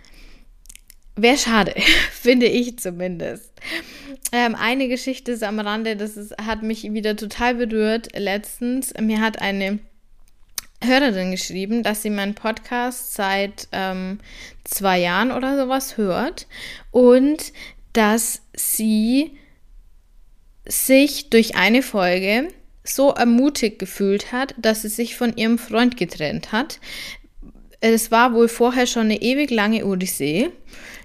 wäre 1.16 1.38
schade, 1.38 1.74
finde 2.12 2.46
ich 2.46 2.78
zumindest. 2.78 3.52
Ähm, 4.32 4.54
eine 4.54 4.88
Geschichte 4.88 5.32
ist 5.32 5.42
am 5.42 5.60
Rande, 5.60 5.96
das 5.96 6.16
ist, 6.16 6.36
hat 6.38 6.62
mich 6.62 6.82
wieder 6.92 7.16
total 7.16 7.54
berührt. 7.54 8.18
Letztens, 8.18 8.92
mir 9.00 9.20
hat 9.20 9.40
eine 9.40 9.78
Hörerin 10.82 11.30
geschrieben, 11.30 11.82
dass 11.82 12.02
sie 12.02 12.10
meinen 12.10 12.34
Podcast 12.34 13.14
seit 13.14 13.68
ähm, 13.72 14.18
zwei 14.64 14.98
Jahren 14.98 15.32
oder 15.32 15.56
sowas 15.56 15.96
hört 15.96 16.46
und 16.90 17.52
dass 17.92 18.42
sie 18.54 19.38
sich 20.66 21.30
durch 21.30 21.56
eine 21.56 21.82
Folge 21.82 22.48
so 22.84 23.10
ermutigt 23.10 23.78
gefühlt 23.78 24.30
hat, 24.30 24.54
dass 24.58 24.82
sie 24.82 24.88
sich 24.88 25.16
von 25.16 25.36
ihrem 25.36 25.58
Freund 25.58 25.96
getrennt 25.96 26.52
hat. 26.52 26.78
Es 27.80 28.10
war 28.10 28.34
wohl 28.34 28.48
vorher 28.48 28.86
schon 28.86 29.04
eine 29.04 29.22
ewig 29.22 29.50
lange 29.50 29.84
Odyssee. 29.84 30.50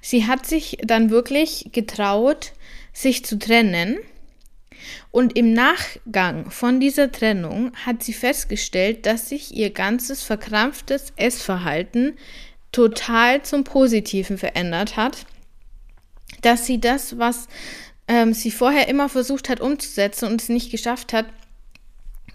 Sie 0.02 0.28
hat 0.28 0.46
sich 0.46 0.78
dann 0.84 1.10
wirklich 1.10 1.70
getraut, 1.72 2.54
sich 2.94 3.26
zu 3.26 3.40
trennen. 3.40 3.98
Und 5.12 5.38
im 5.38 5.54
Nachgang 5.54 6.52
von 6.52 6.80
dieser 6.80 7.12
Trennung 7.12 7.72
hat 7.86 8.04
sie 8.04 8.14
festgestellt, 8.14 9.06
dass 9.06 9.30
sich 9.30 9.56
ihr 9.56 9.72
ganzes 9.72 10.24
verkrampftes 10.24 11.14
Essverhalten 11.16 12.18
total 12.72 13.42
zum 13.44 13.64
Positiven 13.64 14.38
verändert 14.38 14.96
hat. 14.96 15.26
Dass 16.42 16.66
sie 16.66 16.80
das, 16.80 17.18
was 17.18 17.48
ähm, 18.08 18.34
sie 18.34 18.52
vorher 18.52 18.88
immer 18.88 19.10
versucht 19.10 19.50
hat 19.50 19.60
umzusetzen 19.62 20.30
und 20.30 20.42
es 20.42 20.50
nicht 20.50 20.72
geschafft 20.72 21.12
hat, 21.14 21.26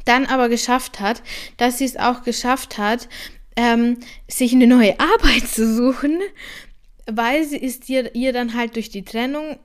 dann 0.05 0.27
aber 0.27 0.49
geschafft 0.49 1.01
hat, 1.01 1.23
dass 1.57 1.79
sie 1.79 1.85
es 1.85 1.97
auch 1.97 2.23
geschafft 2.23 2.79
hat, 2.79 3.09
ähm, 3.57 3.99
sich 4.29 4.53
eine 4.53 4.67
neue 4.67 4.99
Arbeit 4.99 5.47
zu 5.49 5.75
suchen, 5.75 6.21
weil 7.07 7.45
sie 7.45 7.59
ist 7.59 7.89
ihr, 7.89 8.15
ihr 8.15 8.33
dann 8.33 8.55
halt 8.55 8.77
durch 8.77 8.91
die 8.91 9.05
Trennung, 9.05 9.59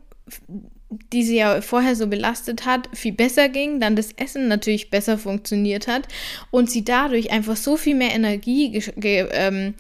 die 1.14 1.24
sie 1.24 1.38
ja 1.38 1.62
vorher 1.62 1.96
so 1.96 2.08
belastet 2.08 2.66
hat, 2.66 2.90
viel 2.94 3.14
besser 3.14 3.50
ging, 3.50 3.80
dann 3.80 3.96
das 3.96 4.12
Essen 4.14 4.48
natürlich 4.48 4.90
besser 4.90 5.18
funktioniert 5.18 5.88
hat 5.88 6.08
und 6.50 6.70
sie 6.70 6.84
dadurch 6.84 7.32
einfach 7.32 7.56
so 7.56 7.78
viel 7.78 7.96
mehr 7.96 8.14
Energie 8.14 8.82
ähm, 9.02 9.76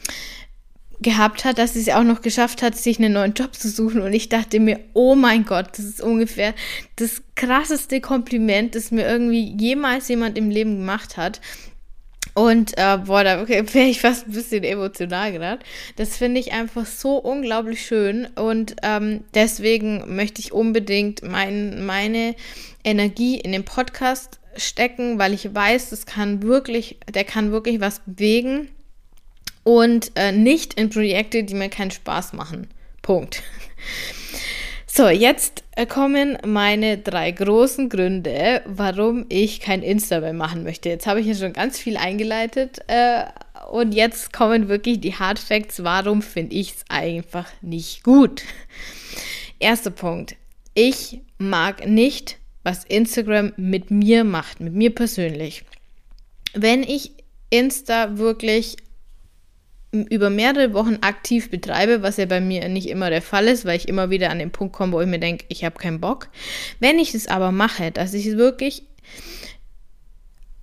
gehabt 1.01 1.45
hat, 1.45 1.57
dass 1.57 1.73
sie 1.73 1.81
es 1.81 1.89
auch 1.89 2.03
noch 2.03 2.21
geschafft 2.21 2.61
hat, 2.61 2.75
sich 2.75 2.99
einen 2.99 3.13
neuen 3.13 3.33
Job 3.33 3.55
zu 3.55 3.69
suchen. 3.69 4.01
Und 4.01 4.13
ich 4.13 4.29
dachte 4.29 4.59
mir, 4.59 4.79
oh 4.93 5.15
mein 5.15 5.45
Gott, 5.45 5.67
das 5.73 5.85
ist 5.85 6.01
ungefähr 6.01 6.53
das 6.97 7.21
krasseste 7.35 8.01
Kompliment, 8.01 8.75
das 8.75 8.91
mir 8.91 9.07
irgendwie 9.07 9.55
jemals 9.57 10.07
jemand 10.09 10.37
im 10.37 10.49
Leben 10.49 10.77
gemacht 10.77 11.15
hat. 11.17 11.39
Und 12.33 12.77
äh, 12.77 12.97
boah, 12.97 13.23
da 13.23 13.47
wäre 13.47 13.87
ich 13.87 14.01
fast 14.01 14.27
ein 14.27 14.33
bisschen 14.33 14.63
emotional 14.63 15.31
gerade. 15.31 15.63
Das 15.95 16.17
finde 16.17 16.39
ich 16.39 16.51
einfach 16.51 16.85
so 16.85 17.17
unglaublich 17.17 17.85
schön. 17.85 18.27
Und 18.35 18.75
ähm, 18.83 19.23
deswegen 19.33 20.15
möchte 20.15 20.41
ich 20.41 20.51
unbedingt 20.51 21.23
mein, 21.23 21.85
meine 21.85 22.35
Energie 22.83 23.39
in 23.39 23.53
den 23.53 23.63
Podcast 23.63 24.39
stecken, 24.57 25.17
weil 25.17 25.33
ich 25.33 25.53
weiß, 25.53 25.91
das 25.91 26.05
kann 26.05 26.41
wirklich, 26.41 26.97
der 27.13 27.23
kann 27.23 27.51
wirklich 27.51 27.79
was 27.79 28.01
bewegen 28.05 28.69
und 29.69 30.13
äh, 30.15 30.31
nicht 30.31 30.73
in 30.73 30.89
Projekte, 30.89 31.43
die 31.43 31.53
mir 31.53 31.69
keinen 31.69 31.91
Spaß 31.91 32.33
machen. 32.33 32.67
Punkt. 33.03 33.43
So, 34.91 35.07
jetzt 35.07 35.63
äh, 35.75 35.85
kommen 35.85 36.39
meine 36.43 36.97
drei 36.97 37.29
großen 37.29 37.89
Gründe, 37.89 38.63
warum 38.65 39.27
ich 39.29 39.59
kein 39.59 39.83
Insta 39.83 40.19
mehr 40.19 40.33
machen 40.33 40.63
möchte. 40.63 40.89
Jetzt 40.89 41.05
habe 41.05 41.21
ich 41.21 41.27
ja 41.27 41.35
schon 41.35 41.53
ganz 41.53 41.77
viel 41.77 41.95
eingeleitet 41.95 42.79
äh, 42.87 43.25
und 43.71 43.93
jetzt 43.93 44.33
kommen 44.33 44.67
wirklich 44.67 44.99
die 44.99 45.13
Hard 45.13 45.37
Facts, 45.37 45.83
warum 45.83 46.23
finde 46.23 46.55
ich 46.55 46.71
es 46.71 46.83
einfach 46.89 47.45
nicht 47.61 48.03
gut. 48.03 48.41
Erster 49.59 49.91
Punkt. 49.91 50.35
Ich 50.73 51.21
mag 51.37 51.87
nicht, 51.87 52.39
was 52.63 52.83
Instagram 52.83 53.53
mit 53.57 53.91
mir 53.91 54.23
macht, 54.23 54.59
mit 54.59 54.73
mir 54.73 54.93
persönlich. 54.93 55.65
Wenn 56.53 56.81
ich 56.81 57.11
Insta 57.51 58.17
wirklich 58.17 58.75
über 59.91 60.29
mehrere 60.29 60.73
Wochen 60.73 60.99
aktiv 61.01 61.49
betreibe, 61.49 62.03
was 62.03 62.17
ja 62.17 62.25
bei 62.25 62.41
mir 62.41 62.67
nicht 62.69 62.89
immer 62.89 63.09
der 63.09 63.21
Fall 63.21 63.47
ist, 63.47 63.65
weil 63.65 63.77
ich 63.77 63.87
immer 63.87 64.09
wieder 64.09 64.29
an 64.29 64.39
den 64.39 64.51
Punkt 64.51 64.73
komme, 64.73 64.93
wo 64.93 65.01
ich 65.01 65.07
mir 65.07 65.19
denke, 65.19 65.45
ich 65.49 65.63
habe 65.63 65.79
keinen 65.79 65.99
Bock. 65.99 66.29
Wenn 66.79 66.99
ich 66.99 67.13
das 67.13 67.27
aber 67.27 67.51
mache, 67.51 67.91
dass 67.91 68.13
ich 68.13 68.37
wirklich 68.37 68.83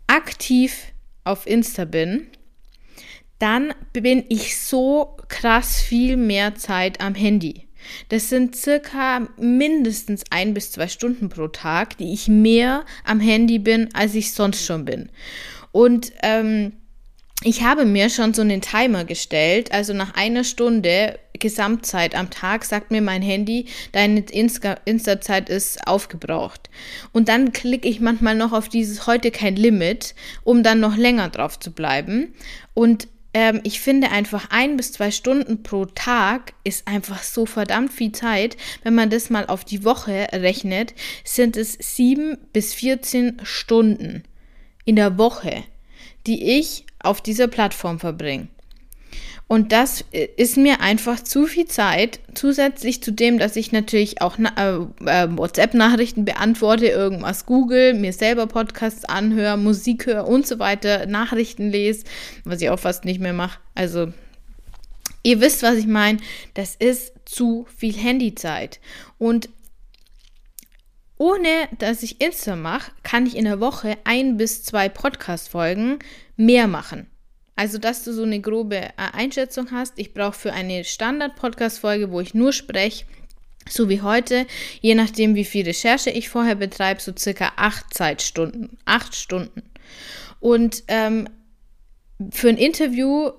aktiv 0.06 0.92
auf 1.25 1.47
Insta 1.47 1.85
bin, 1.85 2.28
dann 3.38 3.75
bin 3.92 4.25
ich 4.28 4.59
so 4.59 5.16
krass 5.28 5.80
viel 5.80 6.16
mehr 6.16 6.54
Zeit 6.54 7.00
am 7.00 7.14
Handy. 7.14 7.66
Das 8.09 8.28
sind 8.28 8.56
circa 8.56 9.28
mindestens 9.37 10.25
ein 10.30 10.54
bis 10.54 10.73
zwei 10.73 10.88
Stunden 10.88 11.28
pro 11.28 11.49
Tag, 11.49 11.99
die 11.99 12.12
ich 12.12 12.28
mehr 12.28 12.85
am 13.04 13.21
Handy 13.21 13.59
bin, 13.59 13.92
als 13.95 14.14
ich 14.14 14.33
sonst 14.33 14.64
schon 14.64 14.85
bin. 14.85 15.11
Und 15.73 16.12
ähm, 16.23 16.73
ich 17.43 17.62
habe 17.62 17.85
mir 17.85 18.09
schon 18.11 18.35
so 18.35 18.43
einen 18.43 18.61
Timer 18.61 19.05
gestellt, 19.05 19.73
also 19.73 19.93
nach 19.93 20.14
einer 20.14 20.43
Stunde 20.43 21.19
Gesamtzeit 21.38 22.14
am 22.14 22.31
Tag 22.31 22.64
sagt 22.64 22.90
mir 22.90 23.02
mein 23.02 23.21
Handy, 23.21 23.66
deine 23.93 24.21
Insta-Zeit 24.21 25.49
ist 25.49 25.87
aufgebraucht. 25.87 26.71
Und 27.12 27.28
dann 27.28 27.52
klicke 27.52 27.88
ich 27.88 28.00
manchmal 28.00 28.35
noch 28.35 28.52
auf 28.52 28.69
dieses 28.71 29.07
heute 29.07 29.31
kein 29.31 29.55
Limit, 29.55 30.14
um 30.45 30.62
dann 30.62 30.81
noch 30.81 30.97
länger 30.97 31.28
drauf 31.28 31.59
zu 31.59 31.73
bleiben. 31.73 32.35
Und 32.73 33.09
ähm, 33.35 33.61
ich 33.64 33.81
finde 33.81 34.11
einfach 34.11 34.49
ein 34.49 34.78
bis 34.78 34.93
zwei 34.93 35.11
Stunden 35.11 35.62
pro 35.62 35.85
Tag 35.85 36.55
ist 36.64 36.88
einfach 36.88 37.23
so 37.23 37.45
verdammt 37.45 37.93
viel 37.93 38.12
Zeit. 38.12 38.57
Wenn 38.83 38.95
man 38.95 39.11
das 39.11 39.28
mal 39.28 39.47
auf 39.47 39.62
die 39.62 39.85
Woche 39.85 40.28
rechnet, 40.33 40.95
sind 41.23 41.59
es 41.59 41.76
sieben 41.78 42.38
bis 42.55 42.73
14 42.73 43.43
Stunden 43.43 44.25
in 44.87 44.97
der 44.97 45.19
Woche, 45.19 45.64
die 46.26 46.59
ich 46.59 46.86
auf 47.06 47.20
dieser 47.20 47.48
Plattform 47.48 47.98
verbringe. 47.98 48.48
Und 49.48 49.70
das 49.70 50.04
äh, 50.10 50.28
ist 50.36 50.56
mir 50.56 50.80
einfach 50.80 51.20
zu 51.20 51.46
viel 51.46 51.66
Zeit, 51.66 52.18
zusätzlich 52.34 53.02
zu 53.02 53.12
dem, 53.12 53.38
dass 53.38 53.54
ich 53.54 53.70
natürlich 53.70 54.20
auch 54.20 54.38
äh, 54.38 54.76
äh, 55.04 55.28
WhatsApp-Nachrichten 55.30 56.25
beantworte, 56.25 56.86
irgendwas 56.86 57.46
google, 57.46 57.94
mir 57.94 58.12
selber 58.12 58.48
Podcasts 58.48 59.04
anhöre, 59.04 59.56
Musik 59.56 60.06
höre 60.06 60.26
und 60.26 60.46
so 60.46 60.58
weiter, 60.58 61.06
Nachrichten 61.06 61.70
lese, 61.70 62.04
was 62.44 62.60
ich 62.60 62.70
auch 62.70 62.80
fast 62.80 63.04
nicht 63.04 63.20
mehr 63.20 63.32
mache. 63.32 63.60
Also, 63.76 64.12
ihr 65.22 65.40
wisst, 65.40 65.62
was 65.62 65.76
ich 65.76 65.86
meine. 65.86 66.18
Das 66.54 66.75
ist 66.75 67.12
zu 67.25 67.66
viel 67.76 67.94
Handyzeit. 67.94 68.80
Und 69.18 69.48
ohne 71.18 71.48
dass 71.78 72.02
ich 72.02 72.20
Insta 72.20 72.56
mache, 72.56 72.90
kann 73.02 73.26
ich 73.26 73.36
in 73.36 73.44
der 73.44 73.60
Woche 73.60 73.96
ein 74.04 74.36
bis 74.36 74.64
zwei 74.64 74.88
Podcast-Folgen 74.88 75.98
mehr 76.37 76.66
machen. 76.66 77.07
Also, 77.57 77.78
dass 77.78 78.05
du 78.05 78.12
so 78.12 78.23
eine 78.23 78.40
grobe 78.40 78.76
äh, 78.76 78.90
Einschätzung 78.97 79.71
hast. 79.71 79.95
Ich 79.97 80.12
brauche 80.12 80.38
für 80.38 80.52
eine 80.52 80.85
Standard-Podcast-Folge, 80.85 82.11
wo 82.11 82.21
ich 82.21 82.35
nur 82.35 82.52
spreche, 82.52 83.07
so 83.69 83.88
wie 83.88 84.02
heute, 84.02 84.47
je 84.81 84.95
nachdem, 84.95 85.35
wie 85.35 85.45
viel 85.45 85.64
Recherche 85.64 86.11
ich 86.11 86.28
vorher 86.28 86.55
betreibe, 86.55 87.00
so 87.00 87.12
circa 87.16 87.52
acht 87.57 87.93
Zeitstunden. 87.95 88.78
Acht 88.85 89.16
Stunden. 89.16 89.62
Und 90.38 90.85
ähm, 90.88 91.28
für 92.31 92.49
ein 92.49 92.59
Interview 92.59 93.31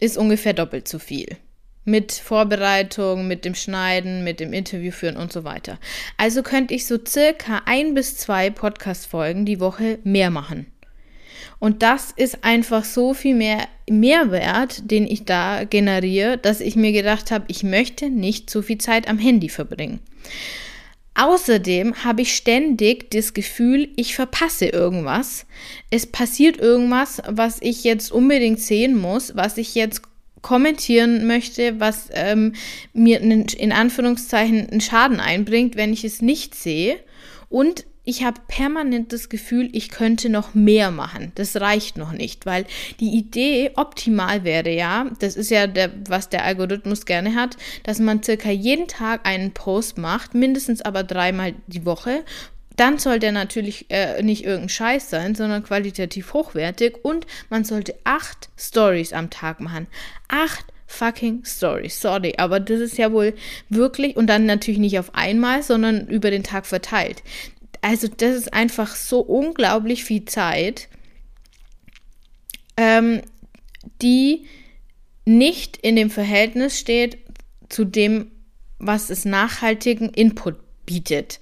ist 0.00 0.18
ungefähr 0.18 0.52
doppelt 0.52 0.88
so 0.88 0.98
viel. 0.98 1.36
Mit 1.84 2.12
Vorbereitung, 2.12 3.26
mit 3.26 3.44
dem 3.44 3.54
Schneiden, 3.54 4.24
mit 4.24 4.40
dem 4.40 4.52
Interview 4.52 4.90
führen 4.90 5.16
und 5.16 5.32
so 5.32 5.44
weiter. 5.44 5.78
Also 6.16 6.42
könnte 6.42 6.74
ich 6.74 6.86
so 6.86 6.98
circa 7.06 7.62
ein 7.64 7.94
bis 7.94 8.16
zwei 8.16 8.50
Podcast-Folgen 8.50 9.46
die 9.46 9.60
Woche 9.60 9.98
mehr 10.04 10.30
machen. 10.30 10.66
Und 11.58 11.82
das 11.82 12.12
ist 12.14 12.44
einfach 12.44 12.84
so 12.84 13.14
viel 13.14 13.34
mehr 13.34 13.68
Mehrwert, 13.88 14.90
den 14.90 15.06
ich 15.06 15.24
da 15.24 15.64
generiere, 15.64 16.38
dass 16.38 16.60
ich 16.60 16.76
mir 16.76 16.92
gedacht 16.92 17.30
habe, 17.30 17.44
ich 17.48 17.62
möchte 17.62 18.08
nicht 18.10 18.50
so 18.50 18.62
viel 18.62 18.78
Zeit 18.78 19.08
am 19.08 19.18
Handy 19.18 19.48
verbringen. 19.48 20.00
Außerdem 21.14 22.04
habe 22.04 22.22
ich 22.22 22.34
ständig 22.34 23.10
das 23.10 23.34
Gefühl, 23.34 23.88
ich 23.96 24.14
verpasse 24.14 24.66
irgendwas. 24.66 25.44
Es 25.90 26.06
passiert 26.06 26.58
irgendwas, 26.58 27.20
was 27.28 27.58
ich 27.60 27.84
jetzt 27.84 28.12
unbedingt 28.12 28.60
sehen 28.60 28.96
muss, 28.96 29.36
was 29.36 29.58
ich 29.58 29.74
jetzt 29.74 30.02
kommentieren 30.40 31.26
möchte, 31.26 31.78
was 31.80 32.08
ähm, 32.12 32.54
mir 32.94 33.20
in 33.20 33.72
Anführungszeichen 33.72 34.70
einen 34.70 34.80
Schaden 34.80 35.20
einbringt, 35.20 35.76
wenn 35.76 35.92
ich 35.92 36.04
es 36.04 36.22
nicht 36.22 36.54
sehe. 36.54 36.96
Und 37.48 37.84
ich 38.10 38.24
habe 38.24 38.40
permanent 38.48 39.12
das 39.12 39.28
Gefühl, 39.28 39.68
ich 39.70 39.88
könnte 39.88 40.30
noch 40.30 40.52
mehr 40.52 40.90
machen. 40.90 41.30
Das 41.36 41.60
reicht 41.60 41.96
noch 41.96 42.10
nicht, 42.10 42.44
weil 42.44 42.66
die 42.98 43.16
Idee 43.16 43.70
optimal 43.76 44.42
wäre 44.42 44.70
ja, 44.70 45.06
das 45.20 45.36
ist 45.36 45.48
ja 45.48 45.68
der, 45.68 45.92
was 46.08 46.28
der 46.28 46.44
Algorithmus 46.44 47.06
gerne 47.06 47.36
hat, 47.36 47.56
dass 47.84 48.00
man 48.00 48.20
circa 48.20 48.50
jeden 48.50 48.88
Tag 48.88 49.24
einen 49.24 49.52
Post 49.52 49.96
macht, 49.96 50.34
mindestens 50.34 50.82
aber 50.82 51.04
dreimal 51.04 51.54
die 51.68 51.86
Woche. 51.86 52.24
Dann 52.74 52.98
soll 52.98 53.20
der 53.20 53.30
natürlich 53.30 53.86
äh, 53.90 54.20
nicht 54.24 54.44
irgendein 54.44 54.70
Scheiß 54.70 55.08
sein, 55.08 55.36
sondern 55.36 55.62
qualitativ 55.62 56.32
hochwertig 56.32 56.96
und 57.04 57.28
man 57.48 57.62
sollte 57.62 57.94
acht 58.02 58.48
Stories 58.58 59.12
am 59.12 59.30
Tag 59.30 59.60
machen. 59.60 59.86
Acht 60.26 60.64
fucking 60.88 61.44
Stories. 61.44 62.00
Sorry, 62.00 62.34
aber 62.38 62.58
das 62.58 62.80
ist 62.80 62.98
ja 62.98 63.12
wohl 63.12 63.34
wirklich 63.68 64.16
und 64.16 64.26
dann 64.26 64.46
natürlich 64.46 64.80
nicht 64.80 64.98
auf 64.98 65.14
einmal, 65.14 65.62
sondern 65.62 66.08
über 66.08 66.32
den 66.32 66.42
Tag 66.42 66.66
verteilt 66.66 67.22
also 67.82 68.08
das 68.08 68.36
ist 68.36 68.52
einfach 68.52 68.94
so 68.94 69.20
unglaublich 69.20 70.04
viel 70.04 70.24
Zeit, 70.24 70.88
ähm, 72.76 73.22
die 74.02 74.46
nicht 75.24 75.76
in 75.76 75.96
dem 75.96 76.10
Verhältnis 76.10 76.78
steht 76.78 77.18
zu 77.68 77.84
dem, 77.84 78.30
was 78.78 79.10
es 79.10 79.24
nachhaltigen 79.24 80.10
Input 80.10 80.56
bietet. 80.86 81.38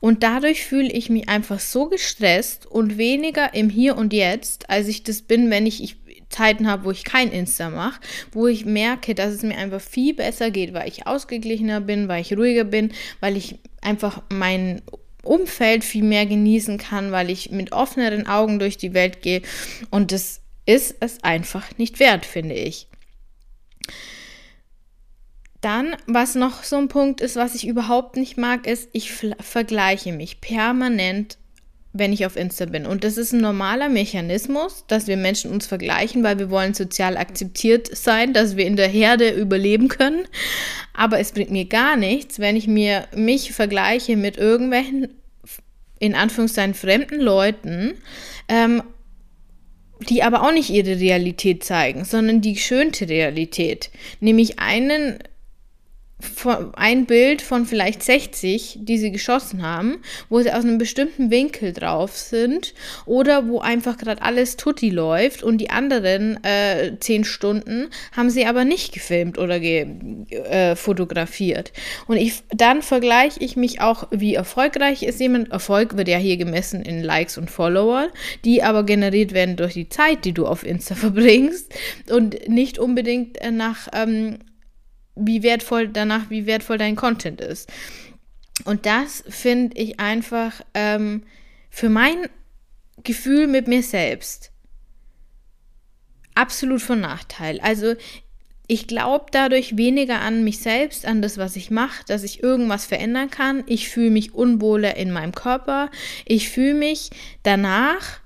Und 0.00 0.22
dadurch 0.22 0.64
fühle 0.64 0.90
ich 0.92 1.10
mich 1.10 1.28
einfach 1.28 1.58
so 1.58 1.88
gestresst 1.88 2.66
und 2.66 2.96
weniger 2.96 3.54
im 3.54 3.70
Hier 3.70 3.96
und 3.96 4.12
Jetzt, 4.12 4.70
als 4.70 4.86
ich 4.86 5.02
das 5.02 5.22
bin, 5.22 5.50
wenn 5.50 5.66
ich, 5.66 5.82
ich 5.82 5.96
Zeiten 6.28 6.68
habe, 6.68 6.84
wo 6.84 6.90
ich 6.90 7.04
kein 7.04 7.30
Insta 7.30 7.70
mache, 7.70 8.00
wo 8.32 8.46
ich 8.46 8.64
merke, 8.64 9.14
dass 9.14 9.32
es 9.32 9.42
mir 9.42 9.56
einfach 9.56 9.80
viel 9.80 10.14
besser 10.14 10.50
geht, 10.50 10.74
weil 10.74 10.88
ich 10.88 11.06
ausgeglichener 11.06 11.80
bin, 11.80 12.08
weil 12.08 12.22
ich 12.22 12.36
ruhiger 12.36 12.64
bin, 12.64 12.92
weil 13.20 13.36
ich 13.36 13.58
einfach 13.80 14.22
mein 14.30 14.82
Umfeld 15.24 15.84
viel 15.84 16.04
mehr 16.04 16.26
genießen 16.26 16.78
kann, 16.78 17.12
weil 17.12 17.30
ich 17.30 17.50
mit 17.50 17.72
offeneren 17.72 18.26
Augen 18.26 18.58
durch 18.58 18.76
die 18.76 18.94
Welt 18.94 19.22
gehe. 19.22 19.42
Und 19.90 20.12
das 20.12 20.40
ist 20.66 20.96
es 21.00 21.22
einfach 21.22 21.76
nicht 21.78 22.00
wert, 22.00 22.24
finde 22.24 22.54
ich. 22.54 22.88
Dann, 25.60 25.96
was 26.06 26.34
noch 26.34 26.62
so 26.62 26.76
ein 26.76 26.88
Punkt 26.88 27.20
ist, 27.20 27.36
was 27.36 27.54
ich 27.54 27.66
überhaupt 27.66 28.16
nicht 28.16 28.36
mag, 28.36 28.66
ist, 28.66 28.90
ich 28.92 29.12
vergleiche 29.12 30.12
mich 30.12 30.40
permanent 30.40 31.38
wenn 31.96 32.12
ich 32.12 32.26
auf 32.26 32.36
Insta 32.36 32.66
bin. 32.66 32.86
Und 32.86 33.04
das 33.04 33.16
ist 33.16 33.32
ein 33.32 33.40
normaler 33.40 33.88
Mechanismus, 33.88 34.84
dass 34.88 35.06
wir 35.06 35.16
Menschen 35.16 35.52
uns 35.52 35.64
vergleichen, 35.66 36.24
weil 36.24 36.40
wir 36.40 36.50
wollen 36.50 36.74
sozial 36.74 37.16
akzeptiert 37.16 37.96
sein, 37.96 38.32
dass 38.32 38.56
wir 38.56 38.66
in 38.66 38.74
der 38.74 38.88
Herde 38.88 39.30
überleben 39.30 39.86
können. 39.86 40.26
Aber 40.92 41.20
es 41.20 41.30
bringt 41.30 41.52
mir 41.52 41.66
gar 41.66 41.96
nichts, 41.96 42.40
wenn 42.40 42.56
ich 42.56 42.66
mir 42.66 43.06
mich 43.14 43.52
vergleiche 43.52 44.16
mit 44.16 44.36
irgendwelchen, 44.36 45.08
in 46.00 46.16
Anführungszeichen, 46.16 46.74
fremden 46.74 47.20
Leuten, 47.20 47.94
ähm, 48.48 48.82
die 50.08 50.24
aber 50.24 50.42
auch 50.42 50.52
nicht 50.52 50.70
ihre 50.70 50.98
Realität 50.98 51.62
zeigen, 51.62 52.04
sondern 52.04 52.40
die 52.40 52.56
schönte 52.56 53.08
Realität. 53.08 53.90
Nämlich 54.18 54.58
einen 54.58 55.20
ein 56.74 57.06
Bild 57.06 57.42
von 57.42 57.66
vielleicht 57.66 58.02
60, 58.02 58.78
die 58.80 58.98
sie 58.98 59.12
geschossen 59.12 59.62
haben, 59.62 59.98
wo 60.28 60.40
sie 60.40 60.50
aus 60.50 60.64
einem 60.64 60.78
bestimmten 60.78 61.30
Winkel 61.30 61.72
drauf 61.72 62.16
sind 62.16 62.74
oder 63.06 63.48
wo 63.48 63.60
einfach 63.60 63.96
gerade 63.96 64.22
alles 64.22 64.56
tutti 64.56 64.90
läuft 64.90 65.42
und 65.42 65.58
die 65.58 65.70
anderen 65.70 66.42
äh, 66.44 66.96
10 66.98 67.24
Stunden 67.24 67.88
haben 68.16 68.30
sie 68.30 68.46
aber 68.46 68.64
nicht 68.64 68.92
gefilmt 68.92 69.38
oder 69.38 69.60
ge, 69.60 69.86
äh, 70.30 70.76
fotografiert. 70.76 71.72
Und 72.06 72.16
ich, 72.16 72.42
dann 72.50 72.82
vergleiche 72.82 73.40
ich 73.40 73.56
mich 73.56 73.80
auch, 73.80 74.08
wie 74.10 74.34
erfolgreich 74.34 75.02
ist 75.02 75.20
jemand. 75.20 75.50
Erfolg 75.50 75.96
wird 75.96 76.08
ja 76.08 76.18
hier 76.18 76.36
gemessen 76.36 76.82
in 76.82 77.02
Likes 77.02 77.38
und 77.38 77.50
Follower, 77.50 78.08
die 78.44 78.62
aber 78.62 78.84
generiert 78.84 79.32
werden 79.32 79.56
durch 79.56 79.74
die 79.74 79.88
Zeit, 79.88 80.24
die 80.24 80.32
du 80.32 80.46
auf 80.46 80.64
Insta 80.64 80.94
verbringst 80.94 81.72
und 82.10 82.48
nicht 82.48 82.78
unbedingt 82.78 83.40
äh, 83.40 83.50
nach 83.50 83.88
ähm, 83.92 84.38
wie 85.16 85.42
wertvoll 85.42 85.88
danach, 85.88 86.30
wie 86.30 86.46
wertvoll 86.46 86.78
dein 86.78 86.96
Content 86.96 87.40
ist. 87.40 87.72
Und 88.64 88.86
das 88.86 89.24
finde 89.28 89.76
ich 89.76 90.00
einfach 90.00 90.60
ähm, 90.74 91.24
für 91.70 91.88
mein 91.88 92.28
Gefühl 93.02 93.46
mit 93.46 93.68
mir 93.68 93.82
selbst 93.82 94.52
absolut 96.34 96.82
von 96.82 97.00
Nachteil. 97.00 97.60
Also 97.60 97.94
ich 98.66 98.86
glaube 98.86 99.26
dadurch 99.30 99.76
weniger 99.76 100.20
an 100.20 100.42
mich 100.42 100.58
selbst, 100.58 101.04
an 101.06 101.20
das, 101.20 101.36
was 101.36 101.56
ich 101.56 101.70
mache, 101.70 102.04
dass 102.06 102.22
ich 102.22 102.42
irgendwas 102.42 102.86
verändern 102.86 103.30
kann. 103.30 103.62
Ich 103.66 103.88
fühle 103.88 104.10
mich 104.10 104.34
unwohler 104.34 104.96
in 104.96 105.10
meinem 105.10 105.32
Körper. 105.32 105.90
Ich 106.24 106.48
fühle 106.48 106.74
mich 106.74 107.10
danach, 107.42 108.20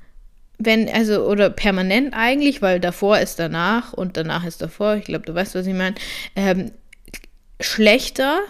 wenn, 0.59 0.89
also, 0.89 1.25
oder 1.27 1.51
permanent 1.51 2.15
eigentlich, 2.15 2.61
weil 2.63 2.81
davor 2.81 3.19
ist 3.19 3.39
danach 3.39 3.93
und 3.93 4.17
danach 4.17 4.45
ist 4.45 4.61
davor, 4.61 4.97
ich 4.97 5.05
glaube, 5.05 5.25
du 5.25 5.35
weißt, 5.35 5.55
was 5.55 5.67
ich 5.67 5.75
meine, 5.75 5.95
ähm, 6.35 6.73
schlechter. 7.61 8.41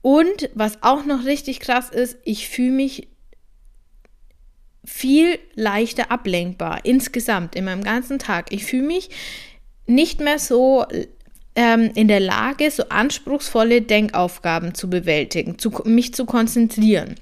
Und 0.00 0.50
was 0.54 0.82
auch 0.82 1.04
noch 1.04 1.24
richtig 1.24 1.58
krass 1.58 1.90
ist, 1.90 2.16
ich 2.22 2.48
fühle 2.48 2.70
mich 2.70 3.08
viel 4.84 5.40
leichter 5.56 6.12
ablenkbar 6.12 6.84
insgesamt 6.84 7.56
in 7.56 7.64
meinem 7.64 7.82
ganzen 7.82 8.20
Tag. 8.20 8.52
Ich 8.52 8.64
fühle 8.64 8.86
mich 8.86 9.10
nicht 9.86 10.20
mehr 10.20 10.38
so 10.38 10.86
ähm, 11.56 11.90
in 11.94 12.06
der 12.06 12.20
Lage, 12.20 12.70
so 12.70 12.84
anspruchsvolle 12.88 13.82
Denkaufgaben 13.82 14.74
zu 14.74 14.88
bewältigen, 14.88 15.58
zu, 15.58 15.70
mich 15.84 16.14
zu 16.14 16.24
konzentrieren. 16.24 17.16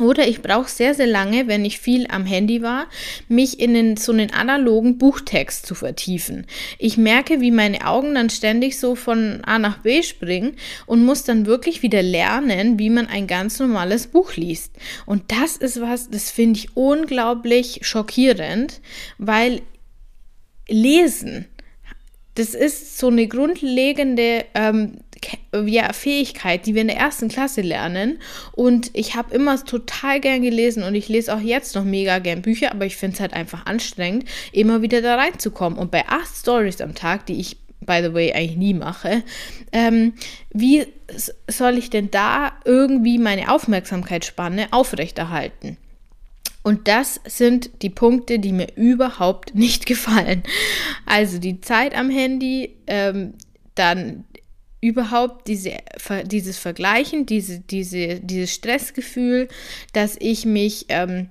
Oder 0.00 0.28
ich 0.28 0.42
brauche 0.42 0.68
sehr, 0.68 0.94
sehr 0.94 1.06
lange, 1.06 1.48
wenn 1.48 1.64
ich 1.64 1.80
viel 1.80 2.06
am 2.08 2.24
Handy 2.24 2.62
war, 2.62 2.86
mich 3.28 3.60
in 3.60 3.74
den, 3.74 3.96
so 3.96 4.12
einen 4.12 4.32
analogen 4.32 4.98
Buchtext 4.98 5.66
zu 5.66 5.74
vertiefen. 5.74 6.46
Ich 6.78 6.96
merke, 6.96 7.40
wie 7.40 7.50
meine 7.50 7.86
Augen 7.86 8.14
dann 8.14 8.30
ständig 8.30 8.78
so 8.78 8.94
von 8.94 9.42
A 9.44 9.58
nach 9.58 9.78
B 9.78 10.02
springen 10.02 10.56
und 10.86 11.04
muss 11.04 11.24
dann 11.24 11.46
wirklich 11.46 11.82
wieder 11.82 12.02
lernen, 12.02 12.78
wie 12.78 12.90
man 12.90 13.06
ein 13.06 13.26
ganz 13.26 13.58
normales 13.58 14.06
Buch 14.06 14.34
liest. 14.36 14.74
Und 15.06 15.24
das 15.28 15.56
ist 15.56 15.80
was, 15.80 16.10
das 16.10 16.30
finde 16.30 16.60
ich 16.60 16.76
unglaublich 16.76 17.80
schockierend, 17.82 18.80
weil 19.18 19.62
Lesen, 20.68 21.46
das 22.34 22.54
ist 22.54 22.98
so 22.98 23.08
eine 23.08 23.26
grundlegende 23.26 24.44
ähm, 24.54 24.98
ja, 25.66 25.92
Fähigkeit, 25.92 26.66
die 26.66 26.74
wir 26.74 26.82
in 26.82 26.88
der 26.88 26.96
ersten 26.96 27.28
Klasse 27.28 27.62
lernen. 27.62 28.18
Und 28.52 28.90
ich 28.94 29.16
habe 29.16 29.34
immer 29.34 29.62
total 29.64 30.20
gern 30.20 30.42
gelesen 30.42 30.82
und 30.82 30.94
ich 30.94 31.08
lese 31.08 31.34
auch 31.34 31.40
jetzt 31.40 31.74
noch 31.74 31.84
mega 31.84 32.18
gern 32.18 32.42
Bücher, 32.42 32.72
aber 32.72 32.86
ich 32.86 32.96
finde 32.96 33.14
es 33.14 33.20
halt 33.20 33.32
einfach 33.32 33.66
anstrengend, 33.66 34.24
immer 34.52 34.82
wieder 34.82 35.02
da 35.02 35.16
reinzukommen. 35.16 35.78
Und 35.78 35.90
bei 35.90 36.06
acht 36.08 36.34
Stories 36.34 36.80
am 36.80 36.94
Tag, 36.94 37.26
die 37.26 37.40
ich 37.40 37.56
by 37.80 38.00
the 38.02 38.12
way, 38.12 38.32
eigentlich 38.32 38.56
nie 38.56 38.74
mache. 38.74 39.22
Ähm, 39.72 40.12
wie 40.52 40.86
soll 41.48 41.78
ich 41.78 41.90
denn 41.90 42.10
da 42.10 42.52
irgendwie 42.64 43.18
meine 43.18 43.50
Aufmerksamkeitsspanne 43.50 44.68
aufrechterhalten? 44.72 45.78
Und 46.62 46.86
das 46.86 47.20
sind 47.24 47.70
die 47.82 47.90
Punkte, 47.90 48.38
die 48.38 48.52
mir 48.52 48.76
überhaupt 48.76 49.54
nicht 49.54 49.86
gefallen. 49.86 50.42
Also 51.06 51.38
die 51.38 51.60
Zeit 51.60 51.96
am 51.96 52.10
Handy, 52.10 52.76
ähm, 52.86 53.34
dann 53.74 54.24
überhaupt 54.80 55.48
diese, 55.48 55.72
dieses 56.24 56.58
Vergleichen, 56.58 57.26
diese, 57.26 57.60
diese, 57.60 58.20
dieses 58.20 58.52
Stressgefühl, 58.54 59.48
dass 59.92 60.16
ich 60.20 60.44
mich 60.44 60.86
ähm, 60.88 61.28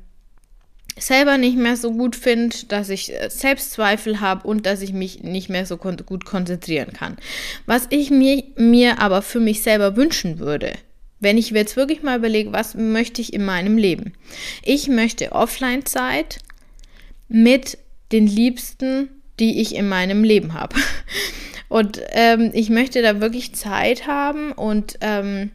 selber 1.00 1.38
nicht 1.38 1.58
mehr 1.58 1.78
so 1.78 1.92
gut 1.92 2.16
finde, 2.16 2.56
dass 2.68 2.90
ich 2.90 3.14
äh, 3.14 3.30
Selbstzweifel 3.30 4.20
habe 4.20 4.48
und 4.48 4.66
dass 4.66 4.82
ich 4.82 4.94
mich 4.94 5.24
nicht 5.24 5.50
mehr 5.50 5.66
so 5.66 5.78
kon 5.78 5.98
gut 6.06 6.26
konzentrieren 6.26 6.94
kann. 6.94 7.18
Was 7.66 7.88
ich 7.90 8.10
mir, 8.10 8.44
mir 8.56 9.00
aber 9.00 9.22
für 9.22 9.40
mich 9.40 9.62
selber 9.62 9.96
wünschen 9.96 10.40
würde, 10.40 10.74
wenn 11.20 11.38
ich 11.38 11.50
jetzt 11.50 11.76
wirklich 11.76 12.04
mal 12.04 12.18
überlege, 12.18 12.54
was 12.54 12.76
möchte 12.76 13.22
ich 13.22 13.34
in 13.34 13.46
meinem 13.46 13.78
Leben? 13.78 14.14
Ich 14.64 14.88
möchte 14.88 15.32
Offline-Zeit 15.32 16.40
mit 17.28 17.78
den 18.12 18.28
Liebsten, 18.28 19.10
die 19.40 19.62
ich 19.62 19.76
in 19.76 19.88
meinem 19.88 20.24
Leben 20.24 20.54
habe. 20.54 20.76
Und 21.70 22.02
ähm, 22.12 22.52
ich 22.54 22.70
möchte 22.70 23.02
da 23.02 23.20
wirklich 23.20 23.54
Zeit 23.54 24.08
haben 24.08 24.54
und 24.54 25.00
ähm, 25.02 25.52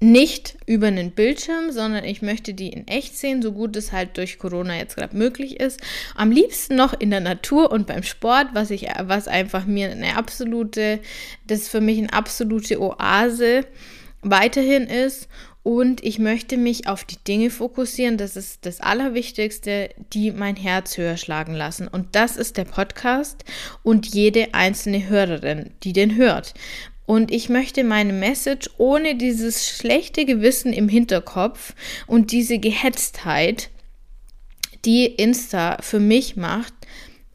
nicht 0.00 0.58
über 0.66 0.88
einen 0.88 1.12
Bildschirm, 1.12 1.70
sondern 1.70 2.04
ich 2.04 2.22
möchte 2.22 2.54
die 2.54 2.68
in 2.68 2.86
echt 2.88 3.16
sehen, 3.16 3.40
so 3.40 3.52
gut 3.52 3.76
es 3.76 3.92
halt 3.92 4.16
durch 4.16 4.38
Corona 4.38 4.76
jetzt 4.76 4.96
gerade 4.96 5.16
möglich 5.16 5.60
ist. 5.60 5.80
Am 6.14 6.30
liebsten 6.30 6.74
noch 6.74 6.92
in 6.92 7.10
der 7.10 7.20
Natur 7.20 7.70
und 7.70 7.86
beim 7.86 8.02
Sport, 8.02 8.48
was 8.52 8.70
ich, 8.70 8.88
was 9.02 9.28
einfach 9.28 9.64
mir 9.64 9.90
eine 9.90 10.16
absolute, 10.16 11.00
das 11.46 11.60
ist 11.60 11.68
für 11.68 11.80
mich 11.80 11.98
eine 11.98 12.12
absolute 12.12 12.80
Oase 12.80 13.64
weiterhin 14.22 14.88
ist. 14.88 15.28
Und 15.64 16.04
ich 16.04 16.18
möchte 16.18 16.58
mich 16.58 16.88
auf 16.88 17.04
die 17.04 17.16
Dinge 17.26 17.48
fokussieren, 17.48 18.18
das 18.18 18.36
ist 18.36 18.66
das 18.66 18.82
Allerwichtigste, 18.82 19.88
die 20.12 20.30
mein 20.30 20.56
Herz 20.56 20.98
höher 20.98 21.16
schlagen 21.16 21.54
lassen. 21.54 21.88
Und 21.88 22.14
das 22.14 22.36
ist 22.36 22.58
der 22.58 22.66
Podcast 22.66 23.44
und 23.82 24.14
jede 24.14 24.52
einzelne 24.52 25.08
Hörerin, 25.08 25.70
die 25.82 25.94
den 25.94 26.16
hört. 26.16 26.52
Und 27.06 27.32
ich 27.32 27.48
möchte 27.48 27.82
meine 27.82 28.12
Message 28.12 28.68
ohne 28.76 29.14
dieses 29.16 29.66
schlechte 29.66 30.26
Gewissen 30.26 30.74
im 30.74 30.90
Hinterkopf 30.90 31.74
und 32.06 32.30
diese 32.30 32.58
Gehetztheit, 32.58 33.70
die 34.84 35.06
Insta 35.06 35.78
für 35.80 35.98
mich 35.98 36.36
macht, 36.36 36.74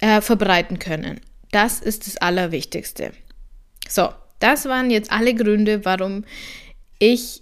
äh, 0.01 0.21
verbreiten 0.21 0.77
können. 0.77 1.19
Das 1.51 1.79
ist 1.79 2.05
das 2.05 2.17
Allerwichtigste. 2.17 3.11
So, 3.87 4.09
das 4.37 4.65
waren 4.65 4.91
jetzt 4.91 5.11
alle 5.11 5.33
Gründe, 5.33 5.83
warum 5.83 6.25
ich 6.99 7.41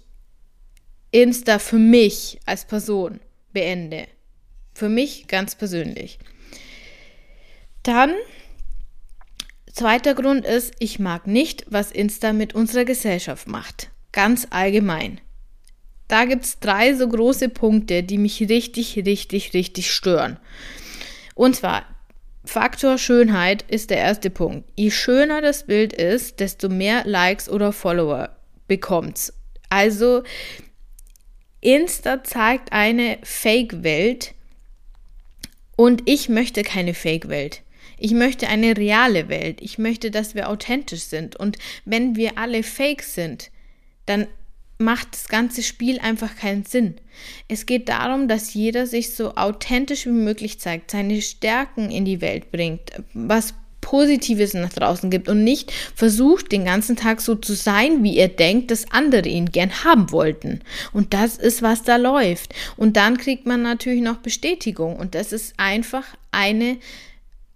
Insta 1.10 1.58
für 1.58 1.78
mich 1.78 2.38
als 2.44 2.66
Person 2.66 3.20
beende. 3.52 4.06
Für 4.74 4.88
mich 4.88 5.26
ganz 5.26 5.54
persönlich. 5.54 6.18
Dann, 7.82 8.14
zweiter 9.72 10.14
Grund 10.14 10.44
ist, 10.44 10.74
ich 10.78 10.98
mag 10.98 11.26
nicht, 11.26 11.64
was 11.68 11.90
Insta 11.90 12.32
mit 12.32 12.54
unserer 12.54 12.84
Gesellschaft 12.84 13.48
macht. 13.48 13.90
Ganz 14.12 14.46
allgemein. 14.50 15.20
Da 16.08 16.24
gibt 16.24 16.44
es 16.44 16.58
drei 16.58 16.94
so 16.94 17.08
große 17.08 17.48
Punkte, 17.50 18.02
die 18.02 18.18
mich 18.18 18.40
richtig, 18.40 18.96
richtig, 19.04 19.52
richtig 19.54 19.92
stören. 19.92 20.38
Und 21.34 21.56
zwar, 21.56 21.84
Faktor 22.44 22.96
Schönheit 22.96 23.62
ist 23.68 23.90
der 23.90 23.98
erste 23.98 24.30
Punkt. 24.30 24.68
Je 24.74 24.90
schöner 24.90 25.42
das 25.42 25.66
Bild 25.66 25.92
ist, 25.92 26.40
desto 26.40 26.68
mehr 26.68 27.04
Likes 27.04 27.48
oder 27.48 27.72
Follower 27.72 28.30
bekommt's. 28.66 29.34
Also 29.68 30.22
Insta 31.60 32.22
zeigt 32.22 32.72
eine 32.72 33.18
Fake-Welt 33.22 34.34
und 35.76 36.02
ich 36.06 36.28
möchte 36.28 36.62
keine 36.62 36.94
Fake-Welt. 36.94 37.62
Ich 37.98 38.12
möchte 38.12 38.48
eine 38.48 38.76
reale 38.76 39.28
Welt. 39.28 39.60
Ich 39.60 39.78
möchte, 39.78 40.10
dass 40.10 40.34
wir 40.34 40.48
authentisch 40.48 41.02
sind. 41.02 41.34
Und 41.34 41.58
wenn 41.84 42.14
wir 42.14 42.38
alle 42.38 42.62
fake 42.62 43.02
sind, 43.02 43.50
dann 44.06 44.28
macht 44.78 45.08
das 45.12 45.28
ganze 45.28 45.64
Spiel 45.64 45.98
einfach 45.98 46.36
keinen 46.36 46.64
Sinn. 46.64 46.94
Es 47.48 47.66
geht 47.66 47.88
darum, 47.88 48.28
dass 48.28 48.54
jeder 48.54 48.86
sich 48.86 49.14
so 49.14 49.34
authentisch 49.34 50.06
wie 50.06 50.10
möglich 50.10 50.60
zeigt, 50.60 50.92
seine 50.92 51.20
Stärken 51.20 51.90
in 51.90 52.04
die 52.04 52.20
Welt 52.20 52.52
bringt, 52.52 52.92
was 53.12 53.54
Positives 53.88 54.52
nach 54.52 54.74
draußen 54.74 55.08
gibt 55.08 55.30
und 55.30 55.44
nicht 55.44 55.72
versucht, 55.94 56.52
den 56.52 56.66
ganzen 56.66 56.94
Tag 56.94 57.22
so 57.22 57.34
zu 57.34 57.54
sein, 57.54 58.02
wie 58.02 58.18
er 58.18 58.28
denkt, 58.28 58.70
dass 58.70 58.92
andere 58.92 59.26
ihn 59.26 59.50
gern 59.50 59.82
haben 59.82 60.12
wollten. 60.12 60.60
Und 60.92 61.14
das 61.14 61.38
ist, 61.38 61.62
was 61.62 61.84
da 61.84 61.96
läuft. 61.96 62.54
Und 62.76 62.98
dann 62.98 63.16
kriegt 63.16 63.46
man 63.46 63.62
natürlich 63.62 64.02
noch 64.02 64.18
Bestätigung. 64.18 64.96
Und 64.96 65.14
das 65.14 65.32
ist 65.32 65.54
einfach 65.56 66.04
eine 66.32 66.76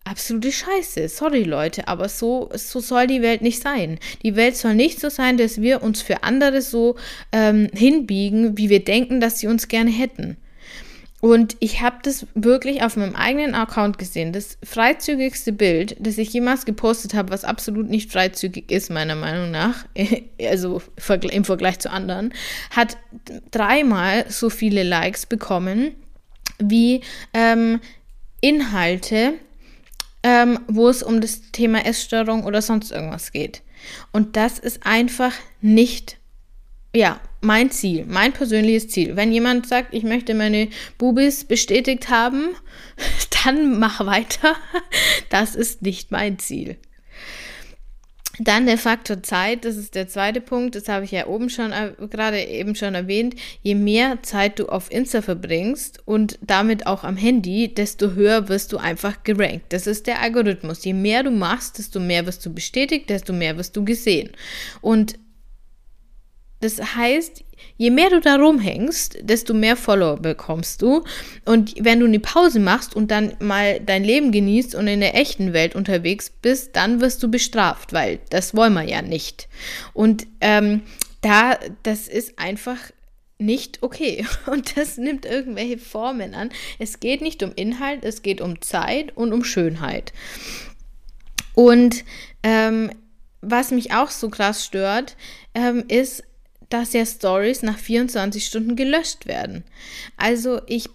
absolute 0.04 0.52
Scheiße. 0.52 1.06
Sorry 1.10 1.42
Leute, 1.42 1.86
aber 1.86 2.08
so, 2.08 2.48
so 2.54 2.80
soll 2.80 3.08
die 3.08 3.20
Welt 3.20 3.42
nicht 3.42 3.62
sein. 3.62 3.98
Die 4.22 4.34
Welt 4.34 4.56
soll 4.56 4.74
nicht 4.74 5.00
so 5.00 5.10
sein, 5.10 5.36
dass 5.36 5.60
wir 5.60 5.82
uns 5.82 6.00
für 6.00 6.22
andere 6.22 6.62
so 6.62 6.96
ähm, 7.32 7.68
hinbiegen, 7.74 8.56
wie 8.56 8.70
wir 8.70 8.82
denken, 8.82 9.20
dass 9.20 9.38
sie 9.38 9.48
uns 9.48 9.68
gerne 9.68 9.90
hätten. 9.90 10.38
Und 11.24 11.56
ich 11.60 11.80
habe 11.80 11.98
das 12.02 12.26
wirklich 12.34 12.82
auf 12.82 12.96
meinem 12.96 13.14
eigenen 13.14 13.54
Account 13.54 13.96
gesehen. 13.96 14.32
Das 14.32 14.58
freizügigste 14.64 15.52
Bild, 15.52 15.94
das 16.00 16.18
ich 16.18 16.32
jemals 16.32 16.64
gepostet 16.64 17.14
habe, 17.14 17.30
was 17.30 17.44
absolut 17.44 17.88
nicht 17.88 18.10
freizügig 18.10 18.72
ist, 18.72 18.90
meiner 18.90 19.14
Meinung 19.14 19.52
nach, 19.52 19.86
also 20.40 20.82
im 21.30 21.44
Vergleich 21.44 21.78
zu 21.78 21.92
anderen, 21.92 22.34
hat 22.70 22.96
dreimal 23.52 24.28
so 24.30 24.50
viele 24.50 24.82
Likes 24.82 25.26
bekommen 25.26 25.94
wie 26.58 27.02
ähm, 27.34 27.78
Inhalte, 28.40 29.34
ähm, 30.24 30.58
wo 30.66 30.88
es 30.88 31.04
um 31.04 31.20
das 31.20 31.52
Thema 31.52 31.86
Essstörung 31.86 32.42
oder 32.42 32.62
sonst 32.62 32.90
irgendwas 32.90 33.30
geht. 33.30 33.62
Und 34.10 34.34
das 34.34 34.58
ist 34.58 34.84
einfach 34.84 35.34
nicht 35.60 36.18
ja, 36.94 37.20
mein 37.42 37.70
Ziel, 37.70 38.06
mein 38.08 38.32
persönliches 38.32 38.88
Ziel. 38.88 39.16
Wenn 39.16 39.32
jemand 39.32 39.66
sagt, 39.66 39.92
ich 39.92 40.04
möchte 40.04 40.32
meine 40.34 40.68
Bubis 40.96 41.44
bestätigt 41.44 42.08
haben, 42.08 42.54
dann 43.44 43.78
mach 43.78 44.06
weiter. 44.06 44.56
Das 45.28 45.54
ist 45.54 45.82
nicht 45.82 46.10
mein 46.10 46.38
Ziel. 46.38 46.76
Dann 48.38 48.64
der 48.64 48.78
Faktor 48.78 49.22
Zeit, 49.22 49.66
das 49.66 49.76
ist 49.76 49.94
der 49.94 50.08
zweite 50.08 50.40
Punkt, 50.40 50.74
das 50.74 50.88
habe 50.88 51.04
ich 51.04 51.10
ja 51.10 51.26
oben 51.26 51.50
schon 51.50 51.70
äh, 51.70 51.92
gerade 52.08 52.42
eben 52.42 52.74
schon 52.74 52.94
erwähnt. 52.94 53.34
Je 53.62 53.74
mehr 53.74 54.22
Zeit 54.22 54.58
du 54.58 54.68
auf 54.68 54.90
Insta 54.90 55.20
verbringst 55.20 56.00
und 56.06 56.38
damit 56.40 56.86
auch 56.86 57.04
am 57.04 57.16
Handy, 57.16 57.74
desto 57.74 58.12
höher 58.12 58.48
wirst 58.48 58.72
du 58.72 58.78
einfach 58.78 59.22
gerankt. 59.22 59.66
Das 59.68 59.86
ist 59.86 60.06
der 60.06 60.20
Algorithmus. 60.20 60.84
Je 60.84 60.94
mehr 60.94 61.24
du 61.24 61.30
machst, 61.30 61.78
desto 61.78 62.00
mehr 62.00 62.24
wirst 62.24 62.44
du 62.46 62.54
bestätigt, 62.54 63.10
desto 63.10 63.34
mehr 63.34 63.58
wirst 63.58 63.76
du 63.76 63.84
gesehen. 63.84 64.30
Und 64.80 65.18
das 66.62 66.94
heißt, 66.94 67.44
je 67.76 67.90
mehr 67.90 68.10
du 68.10 68.20
da 68.20 68.36
rumhängst, 68.36 69.18
desto 69.22 69.52
mehr 69.52 69.76
Follower 69.76 70.16
bekommst 70.16 70.80
du. 70.80 71.02
Und 71.44 71.74
wenn 71.78 71.98
du 72.00 72.06
eine 72.06 72.20
Pause 72.20 72.60
machst 72.60 72.94
und 72.94 73.10
dann 73.10 73.34
mal 73.40 73.80
dein 73.80 74.04
Leben 74.04 74.30
genießt 74.30 74.76
und 74.76 74.86
in 74.86 75.00
der 75.00 75.16
echten 75.16 75.52
Welt 75.52 75.74
unterwegs 75.74 76.30
bist, 76.30 76.76
dann 76.76 77.00
wirst 77.00 77.22
du 77.22 77.30
bestraft, 77.30 77.92
weil 77.92 78.20
das 78.30 78.54
wollen 78.54 78.74
wir 78.74 78.84
ja 78.84 79.02
nicht. 79.02 79.48
Und 79.92 80.26
ähm, 80.40 80.82
da, 81.20 81.58
das 81.82 82.06
ist 82.06 82.38
einfach 82.38 82.78
nicht 83.38 83.82
okay. 83.82 84.24
Und 84.46 84.76
das 84.76 84.98
nimmt 84.98 85.26
irgendwelche 85.26 85.78
Formen 85.78 86.34
an. 86.34 86.50
Es 86.78 87.00
geht 87.00 87.22
nicht 87.22 87.42
um 87.42 87.52
Inhalt, 87.56 88.04
es 88.04 88.22
geht 88.22 88.40
um 88.40 88.60
Zeit 88.60 89.16
und 89.16 89.32
um 89.32 89.42
Schönheit. 89.42 90.12
Und 91.54 92.04
ähm, 92.44 92.90
was 93.40 93.72
mich 93.72 93.92
auch 93.92 94.10
so 94.10 94.30
krass 94.30 94.64
stört, 94.64 95.16
ähm, 95.54 95.84
ist, 95.88 96.22
dass 96.72 96.92
ja 96.92 97.04
Stories 97.04 97.62
nach 97.62 97.78
24 97.78 98.44
Stunden 98.44 98.76
gelöscht 98.76 99.26
werden. 99.26 99.64
Also 100.16 100.60
ich 100.66 100.88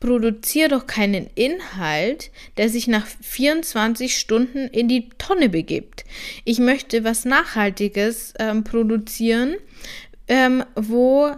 produziere 0.00 0.70
doch 0.70 0.86
keinen 0.86 1.28
Inhalt, 1.34 2.30
der 2.56 2.68
sich 2.68 2.88
nach 2.88 3.06
24 3.06 4.16
Stunden 4.16 4.66
in 4.68 4.88
die 4.88 5.10
Tonne 5.18 5.50
begibt. 5.50 6.04
Ich 6.44 6.58
möchte 6.58 7.04
was 7.04 7.26
Nachhaltiges 7.26 8.32
ähm, 8.38 8.64
produzieren, 8.64 9.56
ähm, 10.26 10.64
wo 10.74 11.30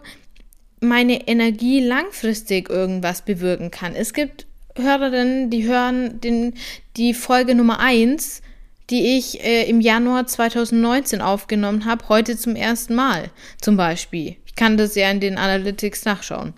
meine 0.81 1.29
Energie 1.29 1.81
langfristig 1.81 2.71
irgendwas 2.71 3.23
bewirken 3.23 3.71
kann. 3.71 3.95
Es 3.95 4.15
gibt 4.15 4.47
Hörerinnen, 4.77 5.51
die 5.51 5.67
hören 5.67 6.21
den, 6.21 6.55
die 6.97 7.15
Folge 7.15 7.55
Nummer 7.55 7.79
1 7.79 8.43
die 8.91 9.17
ich 9.17 9.43
äh, 9.45 9.69
im 9.69 9.81
Januar 9.81 10.27
2019 10.27 11.21
aufgenommen 11.21 11.85
habe, 11.85 12.09
heute 12.09 12.37
zum 12.37 12.57
ersten 12.57 12.95
Mal 12.95 13.31
zum 13.61 13.77
Beispiel. 13.77 14.37
Ich 14.47 14.55
kann 14.55 14.77
das 14.77 14.95
ja 14.95 15.11
in 15.11 15.21
den 15.21 15.39
Analytics 15.39 16.05
nachschauen. 16.05 16.55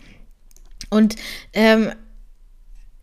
Und 0.91 1.17
ähm, 1.53 1.93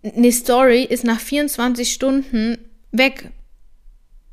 eine 0.03 0.31
Story 0.31 0.83
ist 0.83 1.03
nach 1.03 1.19
24 1.19 1.91
Stunden 1.91 2.57
weg. 2.91 3.31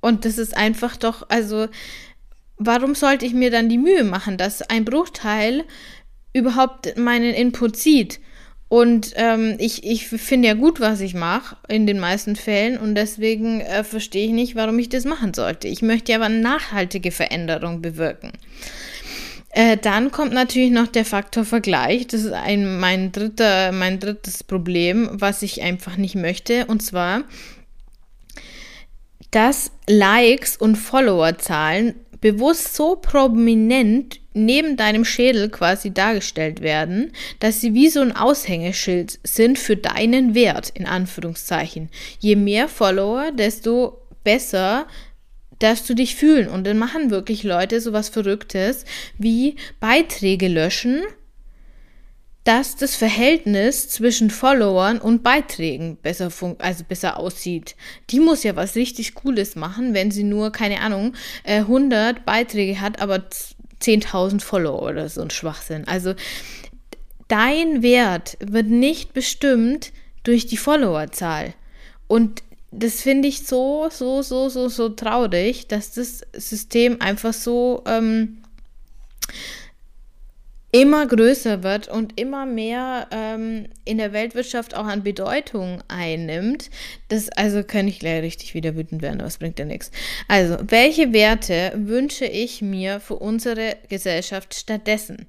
Und 0.00 0.24
das 0.24 0.38
ist 0.38 0.56
einfach 0.56 0.96
doch, 0.96 1.28
also, 1.28 1.68
warum 2.56 2.94
sollte 2.94 3.26
ich 3.26 3.34
mir 3.34 3.50
dann 3.50 3.68
die 3.68 3.78
Mühe 3.78 4.04
machen, 4.04 4.36
dass 4.36 4.62
ein 4.62 4.84
Bruchteil 4.84 5.64
überhaupt 6.32 6.96
meinen 6.96 7.34
Input 7.34 7.76
sieht? 7.76 8.20
Und 8.68 9.14
ähm, 9.16 9.56
ich, 9.58 9.84
ich 9.84 10.08
finde 10.08 10.48
ja 10.48 10.54
gut, 10.54 10.78
was 10.78 11.00
ich 11.00 11.14
mache, 11.14 11.56
in 11.68 11.86
den 11.86 11.98
meisten 11.98 12.36
Fällen. 12.36 12.76
Und 12.76 12.94
deswegen 12.94 13.62
äh, 13.62 13.82
verstehe 13.82 14.26
ich 14.26 14.32
nicht, 14.32 14.56
warum 14.56 14.78
ich 14.78 14.90
das 14.90 15.04
machen 15.04 15.32
sollte. 15.32 15.68
Ich 15.68 15.80
möchte 15.80 16.12
ja 16.12 16.18
aber 16.18 16.28
nachhaltige 16.28 17.10
Veränderung 17.10 17.80
bewirken. 17.80 18.32
Äh, 19.50 19.78
dann 19.78 20.10
kommt 20.10 20.34
natürlich 20.34 20.70
noch 20.70 20.86
der 20.86 21.06
Faktor 21.06 21.46
Vergleich. 21.46 22.06
Das 22.08 22.24
ist 22.24 22.32
ein, 22.32 22.78
mein, 22.78 23.10
dritter, 23.10 23.72
mein 23.72 23.98
drittes 23.98 24.44
Problem, 24.44 25.08
was 25.12 25.40
ich 25.42 25.62
einfach 25.62 25.96
nicht 25.96 26.14
möchte. 26.14 26.66
Und 26.66 26.82
zwar, 26.82 27.22
dass 29.30 29.72
Likes 29.86 30.58
und 30.58 30.76
Followerzahlen 30.76 31.94
bewusst 32.20 32.74
so 32.74 32.96
prominent 32.96 34.20
neben 34.44 34.76
deinem 34.76 35.04
Schädel 35.04 35.48
quasi 35.50 35.92
dargestellt 35.92 36.60
werden, 36.60 37.12
dass 37.40 37.60
sie 37.60 37.74
wie 37.74 37.88
so 37.88 38.00
ein 38.00 38.16
Aushängeschild 38.16 39.18
sind 39.22 39.58
für 39.58 39.76
deinen 39.76 40.34
Wert, 40.34 40.70
in 40.74 40.86
Anführungszeichen. 40.86 41.90
Je 42.18 42.36
mehr 42.36 42.68
Follower, 42.68 43.30
desto 43.32 44.02
besser 44.24 44.86
darfst 45.58 45.88
du 45.88 45.94
dich 45.94 46.14
fühlen. 46.14 46.48
Und 46.48 46.66
dann 46.66 46.78
machen 46.78 47.10
wirklich 47.10 47.42
Leute 47.42 47.80
sowas 47.80 48.08
Verrücktes 48.08 48.84
wie 49.18 49.56
Beiträge 49.80 50.48
löschen, 50.48 51.02
dass 52.44 52.76
das 52.76 52.96
Verhältnis 52.96 53.90
zwischen 53.90 54.30
Followern 54.30 54.98
und 54.98 55.22
Beiträgen 55.22 55.98
besser 56.00 56.30
also 56.58 56.84
besser 56.84 57.18
aussieht. 57.18 57.76
Die 58.08 58.20
muss 58.20 58.42
ja 58.42 58.56
was 58.56 58.74
richtig 58.74 59.14
Cooles 59.14 59.54
machen, 59.54 59.92
wenn 59.92 60.10
sie 60.10 60.24
nur 60.24 60.50
keine 60.50 60.80
Ahnung 60.80 61.14
100 61.44 62.16
äh, 62.16 62.20
Beiträge 62.24 62.80
hat, 62.80 63.02
aber 63.02 63.24
10.000 63.82 64.40
Follower 64.40 64.82
oder 64.82 65.08
so 65.08 65.22
ein 65.22 65.30
Schwachsinn. 65.30 65.86
Also 65.86 66.14
dein 67.28 67.82
Wert 67.82 68.36
wird 68.40 68.66
nicht 68.66 69.12
bestimmt 69.12 69.92
durch 70.24 70.46
die 70.46 70.56
Followerzahl. 70.56 71.54
Und 72.06 72.42
das 72.70 73.00
finde 73.00 73.28
ich 73.28 73.46
so, 73.46 73.88
so, 73.90 74.22
so, 74.22 74.48
so, 74.48 74.68
so 74.68 74.88
traurig, 74.90 75.68
dass 75.68 75.92
das 75.92 76.22
System 76.34 77.00
einfach 77.00 77.32
so 77.32 77.82
ähm, 77.86 78.42
immer 80.70 81.06
größer 81.06 81.62
wird 81.62 81.88
und 81.88 82.20
immer 82.20 82.44
mehr 82.44 83.08
ähm, 83.10 83.66
in 83.84 83.98
der 83.98 84.12
Weltwirtschaft 84.12 84.74
auch 84.74 84.84
an 84.84 85.02
Bedeutung 85.02 85.82
einnimmt. 85.88 86.70
Das 87.08 87.30
also 87.30 87.64
kann 87.64 87.88
ich 87.88 88.00
gleich 88.00 88.22
richtig 88.22 88.54
wieder 88.54 88.76
wütend 88.76 89.00
werden, 89.00 89.20
aber 89.20 89.28
es 89.28 89.38
bringt 89.38 89.58
ja 89.58 89.64
nichts. 89.64 89.90
Also, 90.26 90.58
welche 90.66 91.12
Werte 91.12 91.72
wünsche 91.74 92.26
ich 92.26 92.60
mir 92.60 93.00
für 93.00 93.16
unsere 93.16 93.76
Gesellschaft 93.88 94.54
stattdessen? 94.54 95.26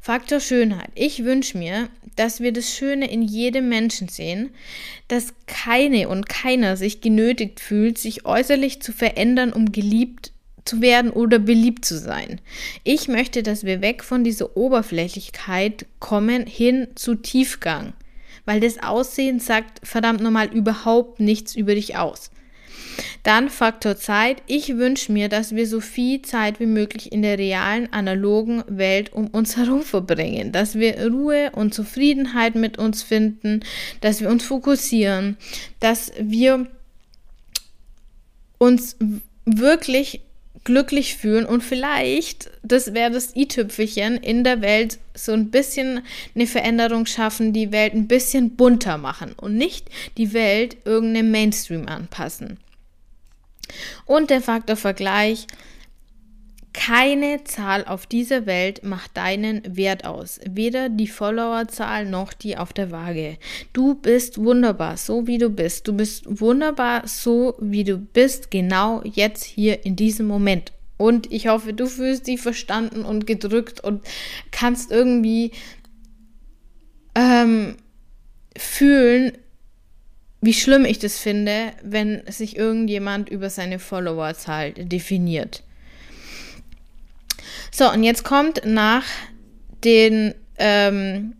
Faktor 0.00 0.38
Schönheit. 0.40 0.90
Ich 0.94 1.24
wünsche 1.24 1.56
mir, 1.56 1.88
dass 2.14 2.40
wir 2.40 2.52
das 2.52 2.74
Schöne 2.74 3.10
in 3.10 3.22
jedem 3.22 3.70
Menschen 3.70 4.08
sehen, 4.08 4.50
dass 5.08 5.32
keine 5.46 6.10
und 6.10 6.28
keiner 6.28 6.76
sich 6.76 7.00
genötigt 7.00 7.58
fühlt, 7.58 7.96
sich 7.96 8.26
äußerlich 8.26 8.82
zu 8.82 8.92
verändern, 8.92 9.52
um 9.52 9.72
geliebt 9.72 10.33
zu 10.64 10.80
werden 10.80 11.10
oder 11.10 11.38
beliebt 11.38 11.84
zu 11.84 11.98
sein. 11.98 12.40
Ich 12.84 13.08
möchte, 13.08 13.42
dass 13.42 13.64
wir 13.64 13.80
weg 13.82 14.02
von 14.02 14.24
dieser 14.24 14.56
Oberflächlichkeit 14.56 15.86
kommen 15.98 16.46
hin 16.46 16.88
zu 16.94 17.14
Tiefgang, 17.14 17.92
weil 18.44 18.60
das 18.60 18.82
Aussehen 18.82 19.40
sagt 19.40 19.86
verdammt 19.86 20.20
normal 20.20 20.48
überhaupt 20.48 21.20
nichts 21.20 21.54
über 21.54 21.74
dich 21.74 21.96
aus. 21.96 22.30
Dann 23.22 23.48
Faktor 23.48 23.96
Zeit. 23.96 24.42
Ich 24.46 24.76
wünsche 24.76 25.10
mir, 25.10 25.28
dass 25.28 25.54
wir 25.54 25.66
so 25.66 25.80
viel 25.80 26.22
Zeit 26.22 26.60
wie 26.60 26.66
möglich 26.66 27.10
in 27.10 27.22
der 27.22 27.38
realen, 27.38 27.92
analogen 27.92 28.62
Welt 28.68 29.12
um 29.12 29.28
uns 29.28 29.56
herum 29.56 29.82
verbringen, 29.82 30.52
dass 30.52 30.76
wir 30.76 31.10
Ruhe 31.10 31.50
und 31.52 31.74
Zufriedenheit 31.74 32.54
mit 32.54 32.78
uns 32.78 33.02
finden, 33.02 33.60
dass 34.00 34.20
wir 34.20 34.28
uns 34.28 34.44
fokussieren, 34.44 35.36
dass 35.80 36.12
wir 36.20 36.66
uns 38.58 38.96
wirklich 39.44 40.20
glücklich 40.64 41.16
fühlen 41.16 41.46
und 41.46 41.62
vielleicht, 41.62 42.50
das 42.62 42.94
wäre 42.94 43.10
das 43.10 43.36
i-Tüpfelchen, 43.36 44.16
in 44.16 44.44
der 44.44 44.62
Welt 44.62 44.98
so 45.14 45.32
ein 45.32 45.50
bisschen 45.50 46.00
eine 46.34 46.46
Veränderung 46.46 47.06
schaffen, 47.06 47.52
die 47.52 47.70
Welt 47.70 47.94
ein 47.94 48.08
bisschen 48.08 48.56
bunter 48.56 48.98
machen 48.98 49.34
und 49.36 49.56
nicht 49.56 49.90
die 50.16 50.32
Welt 50.32 50.78
irgendeinem 50.84 51.30
Mainstream 51.30 51.86
anpassen. 51.86 52.58
Und 54.06 54.30
der 54.30 54.40
Faktor 54.40 54.76
Vergleich, 54.76 55.46
keine 56.74 57.44
Zahl 57.44 57.84
auf 57.84 58.04
dieser 58.04 58.46
Welt 58.46 58.84
macht 58.84 59.16
deinen 59.16 59.62
Wert 59.76 60.04
aus. 60.04 60.40
Weder 60.46 60.90
die 60.90 61.06
Followerzahl 61.06 62.04
noch 62.04 62.34
die 62.34 62.58
auf 62.58 62.72
der 62.72 62.90
Waage. 62.90 63.38
Du 63.72 63.94
bist 63.94 64.38
wunderbar, 64.38 64.96
so 64.96 65.26
wie 65.26 65.38
du 65.38 65.48
bist. 65.48 65.88
Du 65.88 65.94
bist 65.94 66.24
wunderbar, 66.40 67.06
so 67.06 67.54
wie 67.60 67.84
du 67.84 67.96
bist, 67.96 68.50
genau 68.50 69.02
jetzt 69.04 69.44
hier 69.44 69.86
in 69.86 69.96
diesem 69.96 70.26
Moment. 70.26 70.72
Und 70.96 71.32
ich 71.32 71.48
hoffe, 71.48 71.72
du 71.72 71.86
fühlst 71.86 72.26
dich 72.26 72.40
verstanden 72.40 73.04
und 73.04 73.26
gedrückt 73.26 73.82
und 73.82 74.02
kannst 74.50 74.90
irgendwie 74.90 75.52
ähm, 77.14 77.76
fühlen, 78.56 79.32
wie 80.40 80.54
schlimm 80.54 80.84
ich 80.84 80.98
das 80.98 81.18
finde, 81.18 81.72
wenn 81.82 82.22
sich 82.26 82.56
irgendjemand 82.56 83.28
über 83.28 83.48
seine 83.48 83.78
Followerzahl 83.78 84.72
definiert. 84.72 85.63
So, 87.70 87.90
und 87.90 88.02
jetzt 88.02 88.24
kommt 88.24 88.62
nach 88.64 89.04
den 89.84 90.34
ähm, 90.58 91.34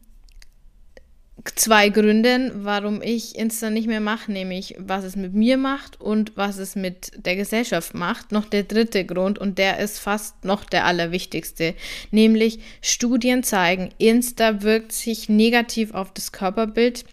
zwei 1.55 1.91
Gründen, 1.91 2.65
warum 2.65 3.03
ich 3.03 3.37
Insta 3.37 3.71
nicht 3.71 3.87
mehr 3.87 4.01
mache, 4.01 4.33
nämlich 4.33 4.75
was 4.79 5.05
es 5.05 5.15
mit 5.15 5.35
mir 5.35 5.57
macht 5.57 6.01
und 6.01 6.33
was 6.37 6.59
es 6.59 6.75
mit 6.75 7.13
der 7.17 7.37
Gesellschaft 7.37 7.95
macht, 7.95 8.33
noch 8.33 8.47
der 8.47 8.63
dritte 8.63 9.05
Grund 9.05 9.39
und 9.39 9.59
der 9.59 9.79
ist 9.79 9.99
fast 9.99 10.45
noch 10.45 10.65
der 10.65 10.87
allerwichtigste, 10.87 11.75
nämlich 12.11 12.61
Studien 12.81 13.43
zeigen, 13.43 13.91
Insta 13.99 14.63
wirkt 14.63 14.93
sich 14.93 15.29
negativ 15.29 15.93
auf 15.93 16.13
das 16.15 16.33
Körperbild 16.33 17.05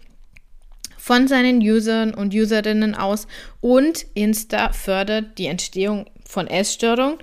von 0.96 1.28
seinen 1.28 1.60
Usern 1.60 2.14
und 2.14 2.32
Userinnen 2.34 2.94
aus 2.94 3.26
und 3.60 4.06
Insta 4.14 4.72
fördert 4.72 5.36
die 5.36 5.46
Entstehung 5.46 6.06
von 6.24 6.46
Essstörungen, 6.46 7.18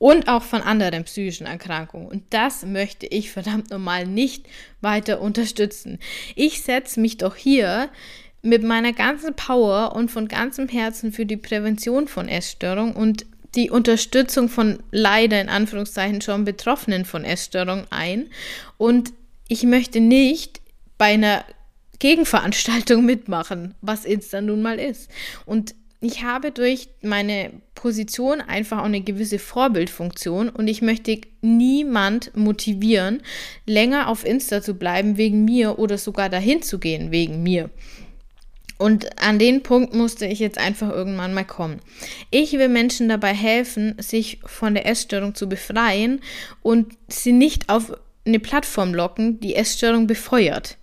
und 0.00 0.28
auch 0.28 0.42
von 0.42 0.62
anderen 0.62 1.04
psychischen 1.04 1.46
Erkrankungen. 1.46 2.08
Und 2.08 2.22
das 2.30 2.64
möchte 2.64 3.06
ich 3.06 3.30
verdammt 3.30 3.70
normal 3.70 4.06
nicht 4.06 4.46
weiter 4.80 5.20
unterstützen. 5.20 5.98
Ich 6.34 6.62
setze 6.62 6.98
mich 7.00 7.18
doch 7.18 7.36
hier 7.36 7.90
mit 8.40 8.62
meiner 8.62 8.94
ganzen 8.94 9.36
Power 9.36 9.94
und 9.94 10.10
von 10.10 10.26
ganzem 10.26 10.68
Herzen 10.68 11.12
für 11.12 11.26
die 11.26 11.36
Prävention 11.36 12.08
von 12.08 12.28
Essstörungen 12.28 12.96
und 12.96 13.26
die 13.54 13.68
Unterstützung 13.68 14.48
von 14.48 14.78
leider 14.90 15.38
in 15.38 15.50
Anführungszeichen 15.50 16.22
schon 16.22 16.46
Betroffenen 16.46 17.04
von 17.04 17.22
Essstörungen 17.22 17.86
ein. 17.90 18.30
Und 18.78 19.12
ich 19.48 19.64
möchte 19.64 20.00
nicht 20.00 20.62
bei 20.96 21.12
einer 21.12 21.44
Gegenveranstaltung 21.98 23.04
mitmachen, 23.04 23.74
was 23.82 24.06
Insta 24.06 24.40
nun 24.40 24.62
mal 24.62 24.78
ist. 24.78 25.10
Und 25.44 25.74
ich 26.00 26.22
habe 26.22 26.50
durch 26.50 26.88
meine 27.02 27.50
Position 27.74 28.40
einfach 28.40 28.78
auch 28.78 28.84
eine 28.84 29.02
gewisse 29.02 29.38
Vorbildfunktion 29.38 30.48
und 30.48 30.68
ich 30.68 30.80
möchte 30.80 31.20
niemand 31.42 32.34
motivieren, 32.36 33.22
länger 33.66 34.08
auf 34.08 34.24
Insta 34.24 34.62
zu 34.62 34.74
bleiben 34.74 35.18
wegen 35.18 35.44
mir 35.44 35.78
oder 35.78 35.98
sogar 35.98 36.28
dahin 36.28 36.62
zu 36.62 36.78
gehen 36.78 37.10
wegen 37.10 37.42
mir. 37.42 37.70
Und 38.78 39.22
an 39.22 39.38
den 39.38 39.62
Punkt 39.62 39.92
musste 39.92 40.24
ich 40.24 40.38
jetzt 40.38 40.56
einfach 40.56 40.90
irgendwann 40.90 41.34
mal 41.34 41.44
kommen. 41.44 41.80
Ich 42.30 42.52
will 42.54 42.68
Menschen 42.70 43.10
dabei 43.10 43.34
helfen, 43.34 43.94
sich 43.98 44.40
von 44.46 44.72
der 44.72 44.86
Essstörung 44.86 45.34
zu 45.34 45.50
befreien 45.50 46.22
und 46.62 46.94
sie 47.08 47.32
nicht 47.32 47.68
auf 47.68 47.92
eine 48.24 48.40
Plattform 48.40 48.94
locken, 48.94 49.38
die 49.40 49.54
Essstörung 49.54 50.06
befeuert. 50.06 50.78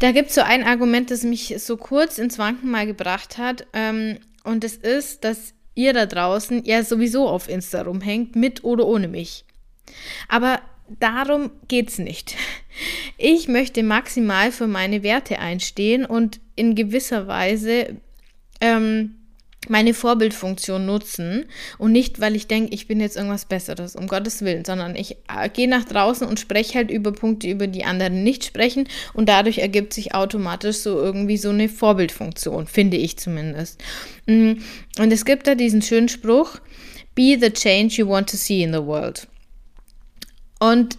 Da 0.00 0.12
gibt 0.12 0.28
es 0.28 0.34
so 0.34 0.42
ein 0.42 0.64
Argument, 0.64 1.10
das 1.10 1.22
mich 1.22 1.54
so 1.58 1.76
kurz 1.76 2.18
ins 2.18 2.38
Wanken 2.38 2.70
mal 2.70 2.86
gebracht 2.86 3.38
hat. 3.38 3.66
Ähm, 3.72 4.18
und 4.44 4.64
es 4.64 4.80
das 4.80 4.90
ist, 4.90 5.24
dass 5.24 5.54
ihr 5.74 5.92
da 5.92 6.06
draußen 6.06 6.64
ja 6.64 6.82
sowieso 6.82 7.28
auf 7.28 7.48
Insta 7.48 7.82
rumhängt, 7.82 8.34
mit 8.34 8.64
oder 8.64 8.86
ohne 8.86 9.08
mich. 9.08 9.44
Aber 10.28 10.60
darum 11.00 11.50
geht's 11.68 11.98
nicht. 11.98 12.36
Ich 13.16 13.48
möchte 13.48 13.82
maximal 13.82 14.52
für 14.52 14.68
meine 14.68 15.02
Werte 15.02 15.40
einstehen 15.40 16.04
und 16.04 16.40
in 16.54 16.74
gewisser 16.74 17.26
Weise 17.26 17.96
ähm, 18.60 19.17
meine 19.70 19.94
Vorbildfunktion 19.94 20.84
nutzen 20.86 21.46
und 21.78 21.92
nicht, 21.92 22.20
weil 22.20 22.36
ich 22.36 22.46
denke, 22.46 22.74
ich 22.74 22.86
bin 22.86 23.00
jetzt 23.00 23.16
irgendwas 23.16 23.44
Besseres, 23.44 23.96
um 23.96 24.06
Gottes 24.06 24.42
Willen, 24.42 24.64
sondern 24.64 24.96
ich 24.96 25.16
äh, 25.28 25.48
gehe 25.48 25.68
nach 25.68 25.84
draußen 25.84 26.26
und 26.26 26.40
spreche 26.40 26.74
halt 26.74 26.90
über 26.90 27.12
Punkte, 27.12 27.48
über 27.48 27.66
die 27.66 27.84
anderen 27.84 28.22
nicht 28.22 28.44
sprechen 28.44 28.88
und 29.14 29.28
dadurch 29.28 29.58
ergibt 29.58 29.92
sich 29.92 30.14
automatisch 30.14 30.78
so 30.78 31.00
irgendwie 31.00 31.36
so 31.36 31.50
eine 31.50 31.68
Vorbildfunktion, 31.68 32.66
finde 32.66 32.96
ich 32.96 33.18
zumindest. 33.18 33.82
Mm, 34.26 34.54
und 34.98 35.12
es 35.12 35.24
gibt 35.24 35.46
da 35.46 35.54
diesen 35.54 35.82
schönen 35.82 36.08
Spruch, 36.08 36.58
be 37.14 37.36
the 37.40 37.50
change 37.50 37.96
you 37.96 38.08
want 38.08 38.30
to 38.30 38.36
see 38.36 38.62
in 38.62 38.72
the 38.72 38.84
world. 38.84 39.26
Und 40.60 40.98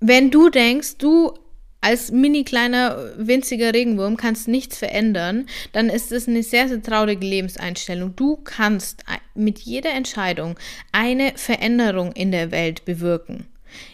wenn 0.00 0.30
du 0.30 0.48
denkst, 0.48 0.96
du 0.98 1.34
als 1.80 2.10
mini 2.10 2.44
kleiner 2.44 3.12
winziger 3.16 3.72
Regenwurm 3.72 4.16
kannst 4.16 4.48
nichts 4.48 4.76
verändern, 4.76 5.46
dann 5.72 5.88
ist 5.88 6.12
es 6.12 6.28
eine 6.28 6.42
sehr, 6.42 6.68
sehr 6.68 6.82
traurige 6.82 7.26
Lebenseinstellung. 7.26 8.14
Du 8.16 8.36
kannst 8.36 9.04
mit 9.34 9.60
jeder 9.60 9.92
Entscheidung 9.92 10.58
eine 10.92 11.32
Veränderung 11.36 12.12
in 12.12 12.32
der 12.32 12.50
Welt 12.50 12.84
bewirken. 12.84 13.46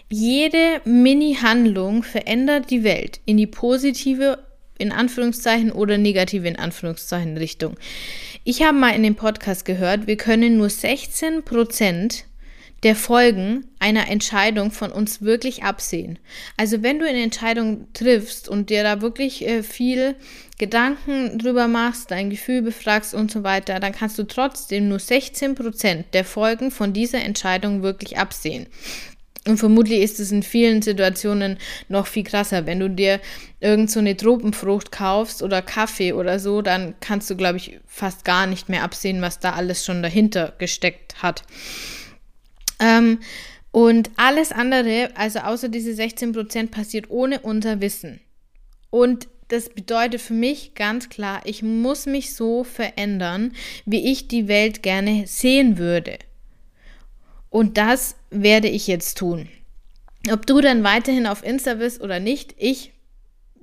Jede 0.09 0.81
Mini-Handlung 0.85 2.03
verändert 2.03 2.71
die 2.71 2.83
Welt 2.83 3.21
in 3.25 3.37
die 3.37 3.47
positive, 3.47 4.39
in 4.79 4.91
Anführungszeichen 4.91 5.71
oder 5.71 5.99
negative, 5.99 6.49
in 6.49 6.59
Anführungszeichen 6.59 7.37
Richtung. 7.37 7.77
Ich 8.45 8.63
habe 8.63 8.79
mal 8.79 8.95
in 8.95 9.03
dem 9.03 9.17
Podcast 9.17 9.65
gehört, 9.65 10.07
wir 10.07 10.17
können 10.17 10.57
nur 10.57 10.71
16 10.71 11.43
Prozent 11.45 12.25
der 12.83 12.95
Folgen 12.95 13.67
einer 13.79 14.09
Entscheidung 14.09 14.71
von 14.71 14.93
uns 14.93 15.23
wirklich 15.23 15.65
absehen. 15.65 16.19
Also 16.57 16.83
wenn 16.83 16.99
du 16.99 17.09
eine 17.09 17.23
Entscheidung 17.23 17.89
triffst 17.95 18.49
und 18.49 18.71
dir 18.71 18.83
da 18.83 19.01
wirklich 19.01 19.47
äh, 19.47 19.63
viel 19.63 20.15
Gedanken 20.59 21.39
drüber 21.39 21.69
machst, 21.69 22.11
dein 22.11 22.31
Gefühl 22.31 22.63
befragst 22.63 23.15
und 23.15 23.31
so 23.31 23.43
weiter, 23.43 23.81
dann 23.81 23.93
kannst 23.93 24.19
du 24.19 24.25
trotzdem 24.25 24.89
nur 24.89 24.99
16 24.99 25.55
Prozent 25.55 26.07
der 26.13 26.25
Folgen 26.25 26.71
von 26.71 26.93
dieser 26.93 27.23
Entscheidung 27.23 27.83
wirklich 27.83 28.19
absehen. 28.19 28.67
Und 29.47 29.59
vermutlich 29.59 30.01
ist 30.01 30.19
es 30.19 30.33
in 30.33 30.43
vielen 30.43 30.83
Situationen 30.83 31.59
noch 31.89 32.09
viel 32.09 32.25
krasser. 32.25 32.67
Wenn 32.67 32.81
du 32.81 32.91
dir 32.91 33.21
irgend 33.61 33.91
so 33.91 34.01
eine 34.01 34.17
Tropenfrucht 34.17 34.91
kaufst 34.91 35.43
oder 35.43 35.63
Kaffee 35.63 36.13
oder 36.13 36.41
so, 36.41 36.63
dann 36.63 36.95
kannst 37.01 37.31
du, 37.31 37.37
glaube 37.37 37.59
ich, 37.59 37.79
fast 37.87 38.25
gar 38.25 38.47
nicht 38.47 38.69
mehr 38.69 38.83
absehen, 38.83 39.23
was 39.23 39.39
da 39.39 39.53
alles 39.53 39.85
schon 39.85 40.03
dahinter 40.03 40.53
gesteckt 40.59 41.23
hat. 41.23 41.45
Ähm, 42.81 43.21
und 43.71 44.11
alles 44.17 44.53
andere, 44.53 45.11
also 45.17 45.41
außer 45.41 45.69
diese 45.69 45.95
16 45.95 46.33
Prozent, 46.33 46.71
passiert 46.71 47.11
ohne 47.11 47.41
unser 47.41 47.81
Wissen. 47.81 48.21
Und 48.91 49.29
das 49.49 49.69
bedeutet 49.69 50.21
für 50.21 50.33
mich 50.33 50.75
ganz 50.75 51.09
klar, 51.09 51.43
ich 51.45 51.63
muss 51.63 52.07
mich 52.07 52.35
so 52.35 52.65
verändern, 52.65 53.53
wie 53.85 54.11
ich 54.11 54.29
die 54.29 54.49
Welt 54.49 54.83
gerne 54.83 55.27
sehen 55.27 55.79
würde. 55.79 56.19
Und 57.51 57.79
das 57.79 58.17
werde 58.31 58.69
ich 58.69 58.87
jetzt 58.87 59.19
tun. 59.19 59.49
Ob 60.31 60.47
du 60.47 60.61
dann 60.61 60.83
weiterhin 60.83 61.27
auf 61.27 61.45
Insta 61.45 61.75
bist 61.75 62.01
oder 62.01 62.19
nicht, 62.19 62.55
ich 62.59 62.93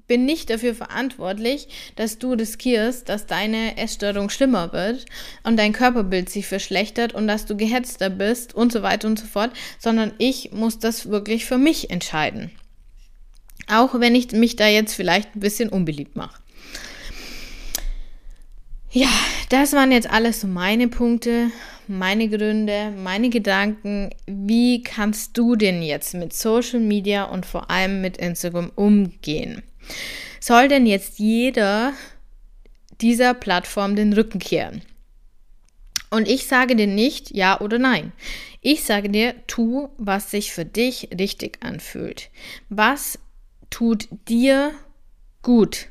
bin 0.08 0.26
nicht 0.26 0.50
dafür 0.50 0.76
verantwortlich, 0.76 1.68
dass 1.96 2.20
du 2.20 2.34
riskierst, 2.34 3.08
dass 3.10 3.26
deine 3.26 3.78
Essstörung 3.78 4.30
schlimmer 4.30 4.74
wird 4.74 5.06
und 5.44 5.58
dein 5.58 5.74
Körperbild 5.74 6.30
sich 6.30 6.48
verschlechtert 6.48 7.14
und 7.14 7.28
dass 7.28 7.46
du 7.46 7.56
gehetzter 7.56 8.10
bist 8.10 8.54
und 8.54 8.72
so 8.72 8.82
weiter 8.82 9.08
und 9.08 9.20
so 9.20 9.26
fort, 9.26 9.52
sondern 9.80 10.14
ich 10.18 10.52
muss 10.52 10.80
das 10.80 11.10
wirklich 11.10 11.46
für 11.46 11.58
mich 11.58 11.90
entscheiden. 11.90 12.52
Auch 13.68 14.00
wenn 14.00 14.16
ich 14.16 14.32
mich 14.32 14.56
da 14.56 14.68
jetzt 14.68 14.94
vielleicht 14.94 15.36
ein 15.36 15.40
bisschen 15.40 15.70
unbeliebt 15.70 16.16
mache. 16.16 16.44
Ja, 18.92 19.10
das 19.50 19.74
waren 19.74 19.92
jetzt 19.92 20.10
alles 20.10 20.42
so 20.42 20.48
meine 20.48 20.88
Punkte, 20.88 21.50
meine 21.88 22.30
Gründe, 22.30 22.92
meine 22.92 23.30
Gedanken. 23.30 24.12
Wie 24.28 24.84
kannst 24.84 25.36
du 25.36 25.56
denn 25.56 25.82
jetzt 25.82 26.14
mit 26.14 26.34
Social 26.34 26.80
Media 26.80 27.24
und 27.24 27.46
vor 27.46 27.72
allem 27.72 28.02
mit 28.02 28.18
Instagram 28.18 28.72
umgehen? 28.76 29.64
Soll 30.40 30.68
denn 30.68 30.86
jetzt 30.86 31.20
jeder 31.20 31.94
dieser 33.02 33.34
Plattform 33.34 33.96
den 33.96 34.14
Rücken 34.14 34.40
kehren? 34.40 34.82
Und 36.10 36.28
ich 36.28 36.46
sage 36.46 36.76
dir 36.76 36.88
nicht 36.88 37.32
ja 37.32 37.60
oder 37.60 37.80
nein. 37.80 38.12
Ich 38.62 38.84
sage 38.84 39.10
dir, 39.10 39.34
tu, 39.48 39.90
was 39.98 40.32
sich 40.32 40.54
für 40.54 40.64
dich 40.64 41.10
richtig 41.18 41.58
anfühlt. 41.64 42.30
Was 42.70 43.18
tut 43.70 44.08
dir 44.30 44.74
gut? 45.42 45.88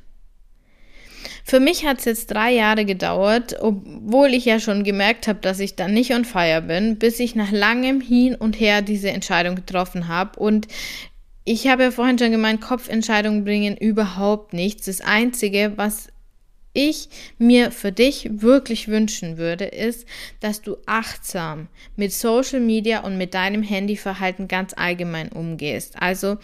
Für 1.44 1.61
mich 1.61 1.85
hat 1.85 1.98
es 1.98 2.05
jetzt 2.05 2.31
drei 2.31 2.52
Jahre 2.52 2.85
gedauert, 2.85 3.57
obwohl 3.61 4.28
ich 4.35 4.44
ja 4.44 4.61
schon 4.61 4.85
gemerkt 4.85 5.26
habe, 5.26 5.40
dass 5.40 5.61
ich 5.61 5.76
dann 5.76 5.92
nicht 5.92 6.12
on 6.12 6.24
fire 6.24 6.62
bin, 6.62 6.98
bis 6.98 7.20
ich 7.20 7.35
nach 7.35 7.50
langem 7.50 8.00
Hin 8.00 8.35
und 8.35 8.59
Her 8.59 8.83
diese 8.83 9.11
Entscheidung 9.11 9.57
getroffen 9.57 10.09
habe. 10.09 10.38
Und 10.38 10.68
ich 11.44 11.66
habe 11.66 11.85
ja 11.85 11.90
vorhin 11.90 12.18
schon 12.18 12.31
gemeint, 12.31 12.61
Kopfentscheidungen 12.61 13.44
bringen 13.44 13.76
überhaupt 13.76 14.52
nichts. 14.52 14.87
Das 14.87 15.00
Einzige, 15.00 15.72
was 15.76 16.09
ich 16.74 17.09
mir 17.38 17.70
für 17.70 17.92
dich 17.92 18.28
wirklich 18.31 18.88
wünschen 18.88 19.37
würde, 19.37 19.64
ist, 19.64 20.07
dass 20.40 20.62
du 20.62 20.76
achtsam 20.87 21.68
mit 21.96 22.12
Social 22.12 22.61
Media 22.61 23.00
und 23.00 23.18
mit 23.18 23.35
deinem 23.35 23.62
Handyverhalten 23.62 24.48
ganz 24.48 24.72
allgemein 24.74 25.31
umgehst. 25.31 26.00
Also 26.00 26.38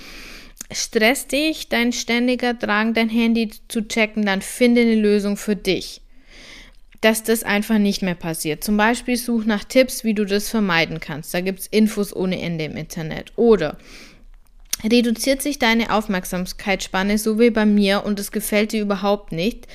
stress 0.70 1.28
dich 1.28 1.68
dein 1.68 1.92
ständiger 1.92 2.52
Drang, 2.52 2.92
dein 2.92 3.08
Handy 3.08 3.50
zu 3.68 3.86
checken, 3.86 4.26
dann 4.26 4.42
finde 4.42 4.82
eine 4.82 4.96
Lösung 4.96 5.36
für 5.36 5.56
dich. 5.56 6.02
Dass 7.00 7.22
das 7.22 7.44
einfach 7.44 7.78
nicht 7.78 8.02
mehr 8.02 8.16
passiert. 8.16 8.64
Zum 8.64 8.76
Beispiel 8.76 9.16
such 9.16 9.44
nach 9.44 9.62
Tipps, 9.62 10.02
wie 10.02 10.14
du 10.14 10.24
das 10.24 10.48
vermeiden 10.48 10.98
kannst. 10.98 11.32
Da 11.32 11.40
gibt 11.40 11.60
es 11.60 11.66
Infos 11.68 12.14
ohne 12.14 12.40
Ende 12.42 12.64
im 12.64 12.76
Internet. 12.76 13.32
Oder 13.36 13.78
reduziert 14.84 15.42
sich 15.42 15.58
deine 15.58 15.92
Aufmerksamkeitsspanne, 15.92 17.18
so 17.18 17.38
wie 17.38 17.50
bei 17.50 17.66
mir, 17.66 18.04
und 18.04 18.20
es 18.20 18.30
gefällt 18.30 18.72
dir 18.72 18.82
überhaupt 18.82 19.32
nicht, 19.32 19.66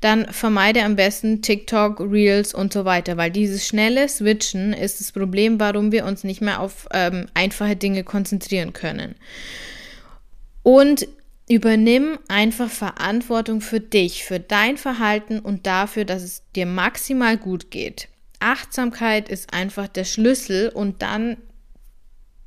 dann 0.00 0.26
vermeide 0.32 0.84
am 0.84 0.96
besten 0.96 1.42
TikTok, 1.42 2.00
Reels 2.00 2.54
und 2.54 2.72
so 2.72 2.84
weiter, 2.84 3.16
weil 3.16 3.30
dieses 3.30 3.66
schnelle 3.66 4.08
Switchen 4.08 4.72
ist 4.72 5.00
das 5.00 5.12
Problem, 5.12 5.58
warum 5.58 5.92
wir 5.92 6.04
uns 6.04 6.24
nicht 6.24 6.40
mehr 6.40 6.60
auf 6.60 6.88
ähm, 6.92 7.26
einfache 7.34 7.76
Dinge 7.76 8.04
konzentrieren 8.04 8.72
können. 8.72 9.16
Und 10.62 11.08
übernimm 11.48 12.18
einfach 12.28 12.70
Verantwortung 12.70 13.60
für 13.60 13.80
dich, 13.80 14.24
für 14.24 14.38
dein 14.38 14.76
Verhalten 14.76 15.40
und 15.40 15.66
dafür, 15.66 16.04
dass 16.04 16.22
es 16.22 16.42
dir 16.54 16.66
maximal 16.66 17.36
gut 17.36 17.70
geht. 17.70 18.08
Achtsamkeit 18.38 19.28
ist 19.28 19.52
einfach 19.52 19.88
der 19.88 20.04
Schlüssel 20.04 20.68
und 20.68 21.02
dann 21.02 21.36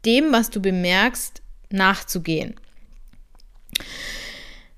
dem, 0.05 0.31
was 0.31 0.49
du 0.49 0.61
bemerkst, 0.61 1.41
nachzugehen. 1.75 2.55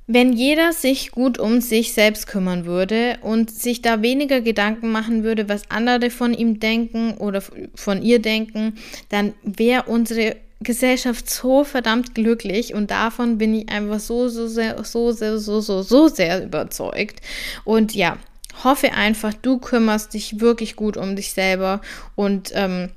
Wenn 0.10 0.32
jeder 0.32 0.72
sich 0.72 1.12
gut 1.12 1.38
um 1.38 1.60
sich 1.60 1.94
selbst 1.94 2.28
kümmern 2.28 2.66
würde 2.66 3.18
und 3.22 3.52
sich 3.52 3.82
da 3.82 4.02
weniger 4.02 4.40
Gedanken 4.40 4.90
machen 4.90 5.24
würde, 5.24 5.50
was 5.50 5.70
andere 5.70 6.10
von 6.10 6.34
ihm 6.34 6.62
denken 6.62 7.16
oder 7.18 7.42
von 7.76 8.02
ihr 8.02 8.20
denken, 8.20 8.76
dann 9.10 9.34
wäre 9.44 9.84
unsere 9.84 10.38
Gesellschaft 10.62 11.30
so 11.30 11.66
verdammt 11.66 12.16
glücklich 12.16 12.74
und 12.74 12.90
davon 12.90 13.38
bin 13.38 13.54
ich 13.54 13.70
einfach 13.70 14.00
so, 14.00 14.30
so 14.30 14.48
sehr, 14.48 14.84
so 14.86 15.12
sehr, 15.12 15.38
so, 15.40 15.60
so, 15.60 15.82
so 15.82 16.08
sehr 16.08 16.44
überzeugt. 16.44 17.22
Und 17.66 17.94
ja, 17.94 18.18
hoffe 18.64 18.94
einfach, 18.94 19.34
du 19.34 19.60
kümmerst 19.60 20.14
dich 20.14 20.40
wirklich 20.40 20.76
gut 20.76 20.96
um 20.96 21.16
dich 21.16 21.34
selber 21.34 21.82
und 22.16 22.52
ähm, 22.56 22.90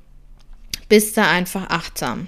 bist 0.89 1.17
da 1.17 1.29
einfach 1.29 1.69
achtsam. 1.69 2.27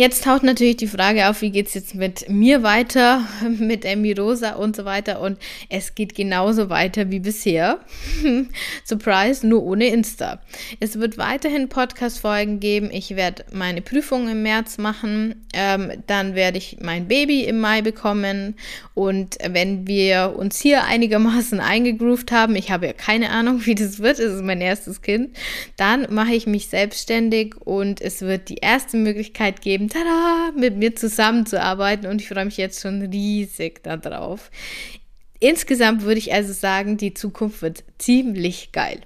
Jetzt 0.00 0.22
taucht 0.22 0.44
natürlich 0.44 0.76
die 0.76 0.86
Frage 0.86 1.28
auf, 1.28 1.42
wie 1.42 1.50
geht 1.50 1.66
es 1.66 1.74
jetzt 1.74 1.96
mit 1.96 2.28
mir 2.28 2.62
weiter, 2.62 3.26
mit 3.58 3.84
Emmy 3.84 4.12
Rosa 4.12 4.52
und 4.52 4.76
so 4.76 4.84
weiter. 4.84 5.20
Und 5.20 5.38
es 5.70 5.96
geht 5.96 6.14
genauso 6.14 6.70
weiter 6.70 7.10
wie 7.10 7.18
bisher. 7.18 7.80
Surprise, 8.84 9.44
nur 9.44 9.64
ohne 9.64 9.88
Insta. 9.88 10.40
Es 10.78 11.00
wird 11.00 11.18
weiterhin 11.18 11.68
Podcast-Folgen 11.68 12.60
geben. 12.60 12.90
Ich 12.92 13.16
werde 13.16 13.44
meine 13.50 13.82
Prüfung 13.82 14.28
im 14.28 14.44
März 14.44 14.78
machen. 14.78 15.44
Ähm, 15.52 15.90
dann 16.06 16.36
werde 16.36 16.58
ich 16.58 16.76
mein 16.80 17.08
Baby 17.08 17.42
im 17.42 17.58
Mai 17.58 17.82
bekommen. 17.82 18.54
Und 18.94 19.38
wenn 19.50 19.88
wir 19.88 20.36
uns 20.36 20.60
hier 20.60 20.84
einigermaßen 20.84 21.58
eingegroovt 21.58 22.30
haben, 22.30 22.54
ich 22.54 22.70
habe 22.70 22.86
ja 22.86 22.92
keine 22.92 23.30
Ahnung, 23.30 23.66
wie 23.66 23.74
das 23.74 23.98
wird, 23.98 24.20
es 24.20 24.34
ist 24.34 24.44
mein 24.44 24.60
erstes 24.60 25.02
Kind, 25.02 25.36
dann 25.76 26.06
mache 26.10 26.34
ich 26.34 26.46
mich 26.46 26.68
selbstständig 26.68 27.56
und 27.56 28.00
es 28.00 28.22
wird 28.22 28.48
die 28.48 28.58
erste 28.58 28.96
Möglichkeit 28.96 29.60
geben, 29.60 29.87
tada, 29.88 30.52
mit 30.56 30.76
mir 30.76 30.94
zusammenzuarbeiten 30.94 32.06
und 32.06 32.20
ich 32.20 32.28
freue 32.28 32.44
mich 32.44 32.56
jetzt 32.56 32.80
schon 32.80 33.02
riesig 33.02 33.82
darauf. 33.82 34.50
Insgesamt 35.40 36.02
würde 36.02 36.18
ich 36.18 36.32
also 36.32 36.52
sagen, 36.52 36.96
die 36.96 37.14
Zukunft 37.14 37.62
wird 37.62 37.84
ziemlich 37.98 38.72
geil. 38.72 39.00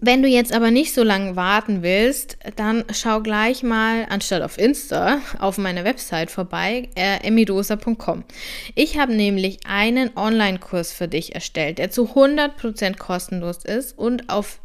Wenn 0.00 0.22
du 0.22 0.28
jetzt 0.28 0.52
aber 0.52 0.70
nicht 0.70 0.92
so 0.92 1.02
lange 1.02 1.36
warten 1.36 1.82
willst, 1.82 2.36
dann 2.56 2.84
schau 2.92 3.22
gleich 3.22 3.62
mal, 3.62 4.06
anstatt 4.10 4.42
auf 4.42 4.58
Insta, 4.58 5.20
auf 5.38 5.56
meiner 5.56 5.84
Website 5.84 6.30
vorbei, 6.30 6.90
äh, 6.94 7.26
emirosa.com. 7.26 8.24
Ich 8.74 8.98
habe 8.98 9.14
nämlich 9.14 9.60
einen 9.66 10.14
Online-Kurs 10.14 10.92
für 10.92 11.08
dich 11.08 11.34
erstellt, 11.34 11.78
der 11.78 11.90
zu 11.90 12.14
100% 12.14 12.98
kostenlos 12.98 13.64
ist 13.64 13.98
und 13.98 14.28
auf 14.28 14.60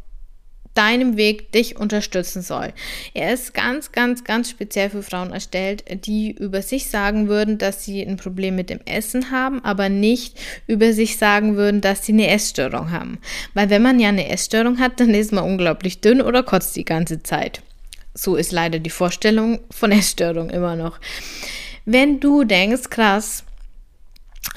deinem 0.74 1.18
Weg 1.18 1.52
dich 1.52 1.78
unterstützen 1.78 2.42
soll. 2.42 2.74
Er 3.14 3.34
ist 3.34 3.54
ganz, 3.54 3.92
ganz, 3.92 4.24
ganz 4.24 4.50
speziell 4.50 4.90
für 4.90 5.04
Frauen 5.04 5.34
erstellt, 5.34 5.84
die 6.06 6.32
über 6.32 6.62
sich 6.62 6.90
sagen 6.90 7.28
würden, 7.28 7.58
dass 7.58 7.84
sie 7.84 8.02
ein 8.02 8.18
Problem 8.18 8.56
mit 8.56 8.70
dem 8.70 8.80
Essen 8.86 9.32
haben, 9.32 9.64
aber 9.64 9.90
nicht 9.90 10.40
über 10.68 10.94
sich 10.94 11.18
sagen 11.18 11.56
würden, 11.56 11.82
dass 11.82 12.06
sie 12.06 12.14
eine 12.14 12.28
Essstörung 12.28 12.92
haben. 12.92 13.20
Weil 13.54 13.70
wenn 13.70 13.82
man 13.82 14.00
ja 14.00 14.10
eine 14.10 14.30
Essstörung 14.30 14.80
hat, 14.80 15.00
dann 15.00 15.14
ist 15.14 15.34
man 15.34 15.44
unglaublich 15.44 16.02
dünn 16.02 16.22
oder 16.22 16.44
kotzt 16.44 16.76
die 16.76 16.86
ganze 16.86 17.22
Zeit. 17.22 17.62
So 18.14 18.36
ist 18.36 18.52
leider 18.52 18.80
die 18.80 18.90
Vorstellung 18.90 19.60
von 19.72 19.92
Essstörung 19.92 20.50
immer 20.50 20.76
noch. 20.76 21.00
Wenn 21.86 22.20
du 22.20 22.44
denkst, 22.44 22.90
krass, 22.90 23.44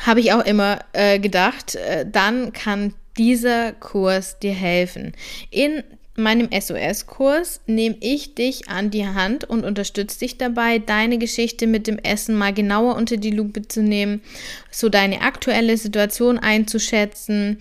habe 0.06 0.20
ich 0.20 0.32
auch 0.32 0.44
immer 0.44 0.80
äh, 0.92 1.18
gedacht, 1.18 1.74
äh, 1.74 2.06
dann 2.10 2.52
kann 2.52 2.94
dieser 3.16 3.72
Kurs 3.72 4.38
dir 4.38 4.52
helfen. 4.52 5.12
In 5.50 5.84
meinem 6.16 6.48
SOS-Kurs 6.52 7.60
nehme 7.66 7.96
ich 8.00 8.34
dich 8.34 8.68
an 8.68 8.90
die 8.90 9.06
Hand 9.06 9.44
und 9.44 9.64
unterstütze 9.64 10.20
dich 10.20 10.38
dabei, 10.38 10.78
deine 10.78 11.18
Geschichte 11.18 11.66
mit 11.66 11.86
dem 11.86 11.98
Essen 11.98 12.36
mal 12.36 12.52
genauer 12.52 12.96
unter 12.96 13.16
die 13.16 13.30
Lupe 13.30 13.66
zu 13.66 13.82
nehmen, 13.82 14.22
so 14.70 14.88
deine 14.88 15.22
aktuelle 15.22 15.76
Situation 15.76 16.38
einzuschätzen, 16.38 17.58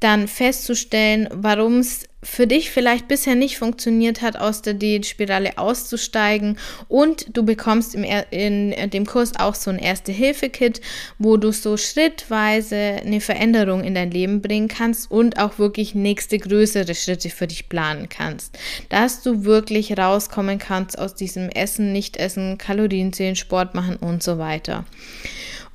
dann 0.00 0.26
festzustellen, 0.26 1.28
warum 1.32 1.78
es 1.78 2.08
für 2.24 2.46
dich 2.46 2.70
vielleicht 2.70 3.08
bisher 3.08 3.34
nicht 3.34 3.58
funktioniert 3.58 4.22
hat, 4.22 4.36
aus 4.36 4.62
der 4.62 4.74
Diätspirale 4.74 5.58
auszusteigen. 5.58 6.56
Und 6.86 7.36
du 7.36 7.44
bekommst 7.44 7.96
im, 7.96 8.04
in 8.30 8.90
dem 8.90 9.06
Kurs 9.06 9.32
auch 9.38 9.56
so 9.56 9.70
ein 9.70 9.78
Erste-Hilfe-Kit, 9.78 10.80
wo 11.18 11.36
du 11.36 11.50
so 11.50 11.76
schrittweise 11.76 12.76
eine 12.76 13.20
Veränderung 13.20 13.82
in 13.82 13.94
dein 13.94 14.12
Leben 14.12 14.40
bringen 14.40 14.68
kannst 14.68 15.10
und 15.10 15.38
auch 15.38 15.58
wirklich 15.58 15.96
nächste 15.96 16.38
größere 16.38 16.94
Schritte 16.94 17.28
für 17.28 17.48
dich 17.48 17.68
planen 17.68 18.08
kannst. 18.08 18.56
Dass 18.88 19.22
du 19.22 19.44
wirklich 19.44 19.98
rauskommen 19.98 20.58
kannst 20.58 20.98
aus 20.98 21.16
diesem 21.16 21.48
Essen, 21.48 21.92
Nicht-Essen, 21.92 22.56
Kalorien 22.56 23.12
zählen, 23.12 23.34
Sport 23.34 23.74
machen 23.74 23.96
und 23.96 24.22
so 24.22 24.38
weiter. 24.38 24.84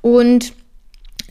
Und 0.00 0.54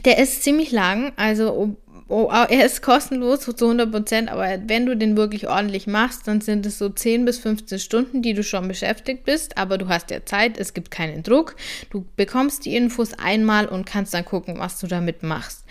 der 0.06 0.20
ist 0.20 0.44
ziemlich 0.44 0.72
lang, 0.72 1.12
also 1.16 1.76
oh, 2.08 2.30
er 2.32 2.66
ist 2.66 2.82
kostenlos 2.82 3.42
zu 3.42 3.54
100 3.54 3.92
Prozent, 3.92 4.30
aber 4.30 4.58
wenn 4.68 4.86
du 4.86 4.96
den 4.96 5.18
wirklich 5.18 5.48
ordentlich 5.48 5.88
machst, 5.88 6.28
dann 6.28 6.42
sind 6.42 6.66
es 6.66 6.78
so 6.78 6.90
10 6.90 7.26
bis 7.26 7.40
15 7.40 7.80
Stunden, 7.80 8.22
die 8.22 8.34
du 8.34 8.44
schon 8.44 8.68
beschäftigt 8.68 9.26
bist, 9.26 9.58
aber 9.58 9.78
du 9.78 9.88
hast 9.88 10.12
ja 10.12 10.26
Zeit, 10.26 10.58
es 10.58 10.74
gibt 10.74 10.92
keinen 10.92 11.24
Druck. 11.24 11.56
Du 11.90 12.06
bekommst 12.16 12.66
die 12.66 12.76
Infos 12.76 13.14
einmal 13.14 13.68
und 13.68 13.86
kannst 13.86 14.14
dann 14.14 14.26
gucken, 14.26 14.60
was 14.60 14.80
du 14.80 14.88
damit 14.88 15.24
machst. 15.24 15.66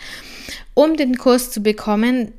Um 0.73 0.95
den 0.95 1.17
Kurs 1.17 1.51
zu 1.51 1.61
bekommen, 1.61 2.33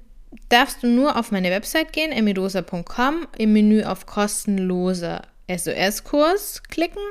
darfst 0.49 0.82
du 0.82 0.86
nur 0.86 1.16
auf 1.16 1.32
meine 1.32 1.51
Website 1.51 1.92
gehen, 1.92 2.12
emirosa.com, 2.12 3.26
im 3.36 3.53
Menü 3.53 3.84
auf 3.84 4.07
kostenlose 4.07 5.22
SOS-Kurs 5.49 6.62
klicken 6.64 7.03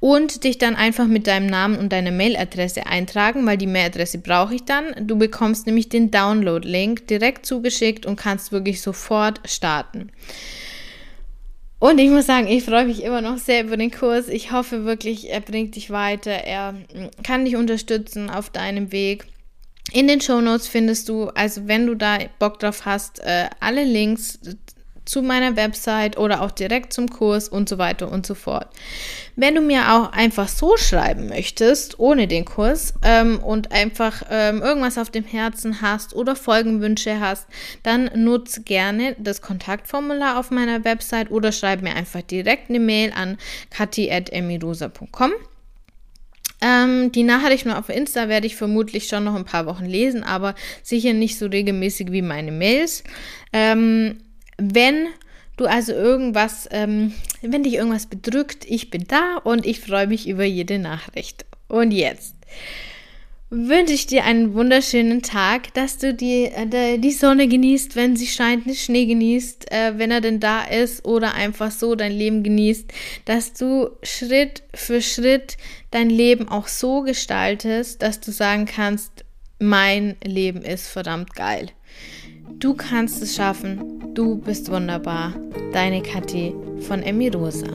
und 0.00 0.44
dich 0.44 0.58
dann 0.58 0.76
einfach 0.76 1.06
mit 1.06 1.26
deinem 1.26 1.46
Namen 1.46 1.78
und 1.78 1.92
deiner 1.92 2.10
Mailadresse 2.10 2.86
eintragen, 2.86 3.46
weil 3.46 3.58
die 3.58 3.66
Mailadresse 3.66 4.18
brauche 4.18 4.54
ich 4.54 4.64
dann. 4.64 5.06
Du 5.06 5.16
bekommst 5.16 5.66
nämlich 5.66 5.88
den 5.88 6.10
Download-Link 6.10 7.06
direkt 7.06 7.46
zugeschickt 7.46 8.06
und 8.06 8.16
kannst 8.16 8.52
wirklich 8.52 8.80
sofort 8.80 9.40
starten. 9.44 10.10
Und 11.78 11.98
ich 11.98 12.08
muss 12.08 12.26
sagen, 12.26 12.48
ich 12.48 12.64
freue 12.64 12.86
mich 12.86 13.02
immer 13.02 13.20
noch 13.20 13.38
sehr 13.38 13.64
über 13.64 13.76
den 13.76 13.90
Kurs. 13.90 14.28
Ich 14.28 14.50
hoffe 14.50 14.84
wirklich, 14.84 15.30
er 15.30 15.40
bringt 15.40 15.76
dich 15.76 15.90
weiter. 15.90 16.30
Er 16.30 16.74
kann 17.22 17.44
dich 17.44 17.56
unterstützen 17.56 18.30
auf 18.30 18.48
deinem 18.48 18.92
Weg. 18.92 19.26
In 19.92 20.08
den 20.08 20.20
Show 20.20 20.40
Notes 20.40 20.66
findest 20.66 21.08
du, 21.08 21.28
also 21.28 21.68
wenn 21.68 21.86
du 21.86 21.94
da 21.94 22.18
Bock 22.38 22.58
drauf 22.58 22.86
hast, 22.86 23.20
äh, 23.20 23.48
alle 23.60 23.84
Links 23.84 24.40
zu 25.06 25.22
meiner 25.22 25.56
Website 25.56 26.18
oder 26.18 26.42
auch 26.42 26.50
direkt 26.50 26.92
zum 26.92 27.08
Kurs 27.08 27.48
und 27.48 27.68
so 27.68 27.78
weiter 27.78 28.10
und 28.10 28.26
so 28.26 28.34
fort. 28.34 28.68
Wenn 29.36 29.54
du 29.54 29.60
mir 29.60 29.94
auch 29.94 30.12
einfach 30.12 30.48
so 30.48 30.76
schreiben 30.76 31.28
möchtest, 31.28 31.98
ohne 31.98 32.26
den 32.26 32.44
Kurs 32.44 32.94
ähm, 33.02 33.38
und 33.38 33.72
einfach 33.72 34.22
ähm, 34.30 34.60
irgendwas 34.60 34.98
auf 34.98 35.10
dem 35.10 35.24
Herzen 35.24 35.80
hast 35.80 36.14
oder 36.14 36.36
Folgenwünsche 36.36 37.20
hast, 37.20 37.46
dann 37.82 38.10
nutze 38.14 38.62
gerne 38.62 39.16
das 39.18 39.40
Kontaktformular 39.40 40.38
auf 40.38 40.50
meiner 40.50 40.84
Website 40.84 41.30
oder 41.30 41.52
schreib 41.52 41.82
mir 41.82 41.94
einfach 41.94 42.22
direkt 42.22 42.68
eine 42.68 42.80
Mail 42.80 43.12
an 43.14 43.38
kati.emirosa.com. 43.70 45.32
Ähm, 46.62 47.12
die 47.12 47.22
Nachrichten 47.22 47.70
auf 47.70 47.90
Insta 47.90 48.28
werde 48.28 48.46
ich 48.46 48.56
vermutlich 48.56 49.08
schon 49.08 49.24
noch 49.24 49.34
ein 49.34 49.44
paar 49.44 49.66
Wochen 49.66 49.84
lesen, 49.84 50.22
aber 50.22 50.54
sicher 50.82 51.12
nicht 51.12 51.38
so 51.38 51.46
regelmäßig 51.46 52.12
wie 52.12 52.22
meine 52.22 52.50
Mails. 52.50 53.04
Ähm, 53.52 54.18
wenn 54.58 55.08
du 55.56 55.66
also 55.66 55.92
irgendwas, 55.92 56.68
ähm, 56.70 57.12
wenn 57.42 57.62
dich 57.62 57.74
irgendwas 57.74 58.06
bedrückt, 58.06 58.64
ich 58.68 58.90
bin 58.90 59.04
da 59.08 59.36
und 59.38 59.66
ich 59.66 59.80
freue 59.80 60.06
mich 60.06 60.28
über 60.28 60.44
jede 60.44 60.78
Nachricht. 60.78 61.46
Und 61.68 61.90
jetzt 61.92 62.34
wünsche 63.48 63.92
ich 63.92 64.06
dir 64.06 64.24
einen 64.24 64.54
wunderschönen 64.54 65.22
Tag, 65.22 65.72
dass 65.74 65.98
du 65.98 66.12
die, 66.12 66.46
äh, 66.46 66.98
die 66.98 67.12
Sonne 67.12 67.46
genießt, 67.46 67.94
wenn 67.94 68.16
sie 68.16 68.26
scheint, 68.26 68.66
den 68.66 68.74
Schnee 68.74 69.06
genießt, 69.06 69.70
äh, 69.70 69.98
wenn 69.98 70.10
er 70.10 70.20
denn 70.20 70.40
da 70.40 70.64
ist, 70.64 71.04
oder 71.04 71.34
einfach 71.34 71.70
so 71.70 71.94
dein 71.94 72.12
Leben 72.12 72.42
genießt, 72.42 72.92
dass 73.24 73.52
du 73.52 73.90
Schritt 74.02 74.64
für 74.74 75.00
Schritt 75.00 75.56
dein 75.92 76.10
Leben 76.10 76.48
auch 76.48 76.66
so 76.66 77.02
gestaltest, 77.02 78.02
dass 78.02 78.20
du 78.20 78.32
sagen 78.32 78.66
kannst, 78.66 79.24
mein 79.60 80.16
Leben 80.24 80.62
ist 80.62 80.88
verdammt 80.88 81.34
geil. 81.34 81.70
Du 82.58 82.72
kannst 82.72 83.22
es 83.22 83.36
schaffen. 83.36 84.14
Du 84.14 84.36
bist 84.36 84.70
wunderbar. 84.70 85.34
Deine 85.74 86.00
Kathi 86.00 86.54
von 86.80 87.02
Emmy 87.02 87.28
Rosa. 87.28 87.66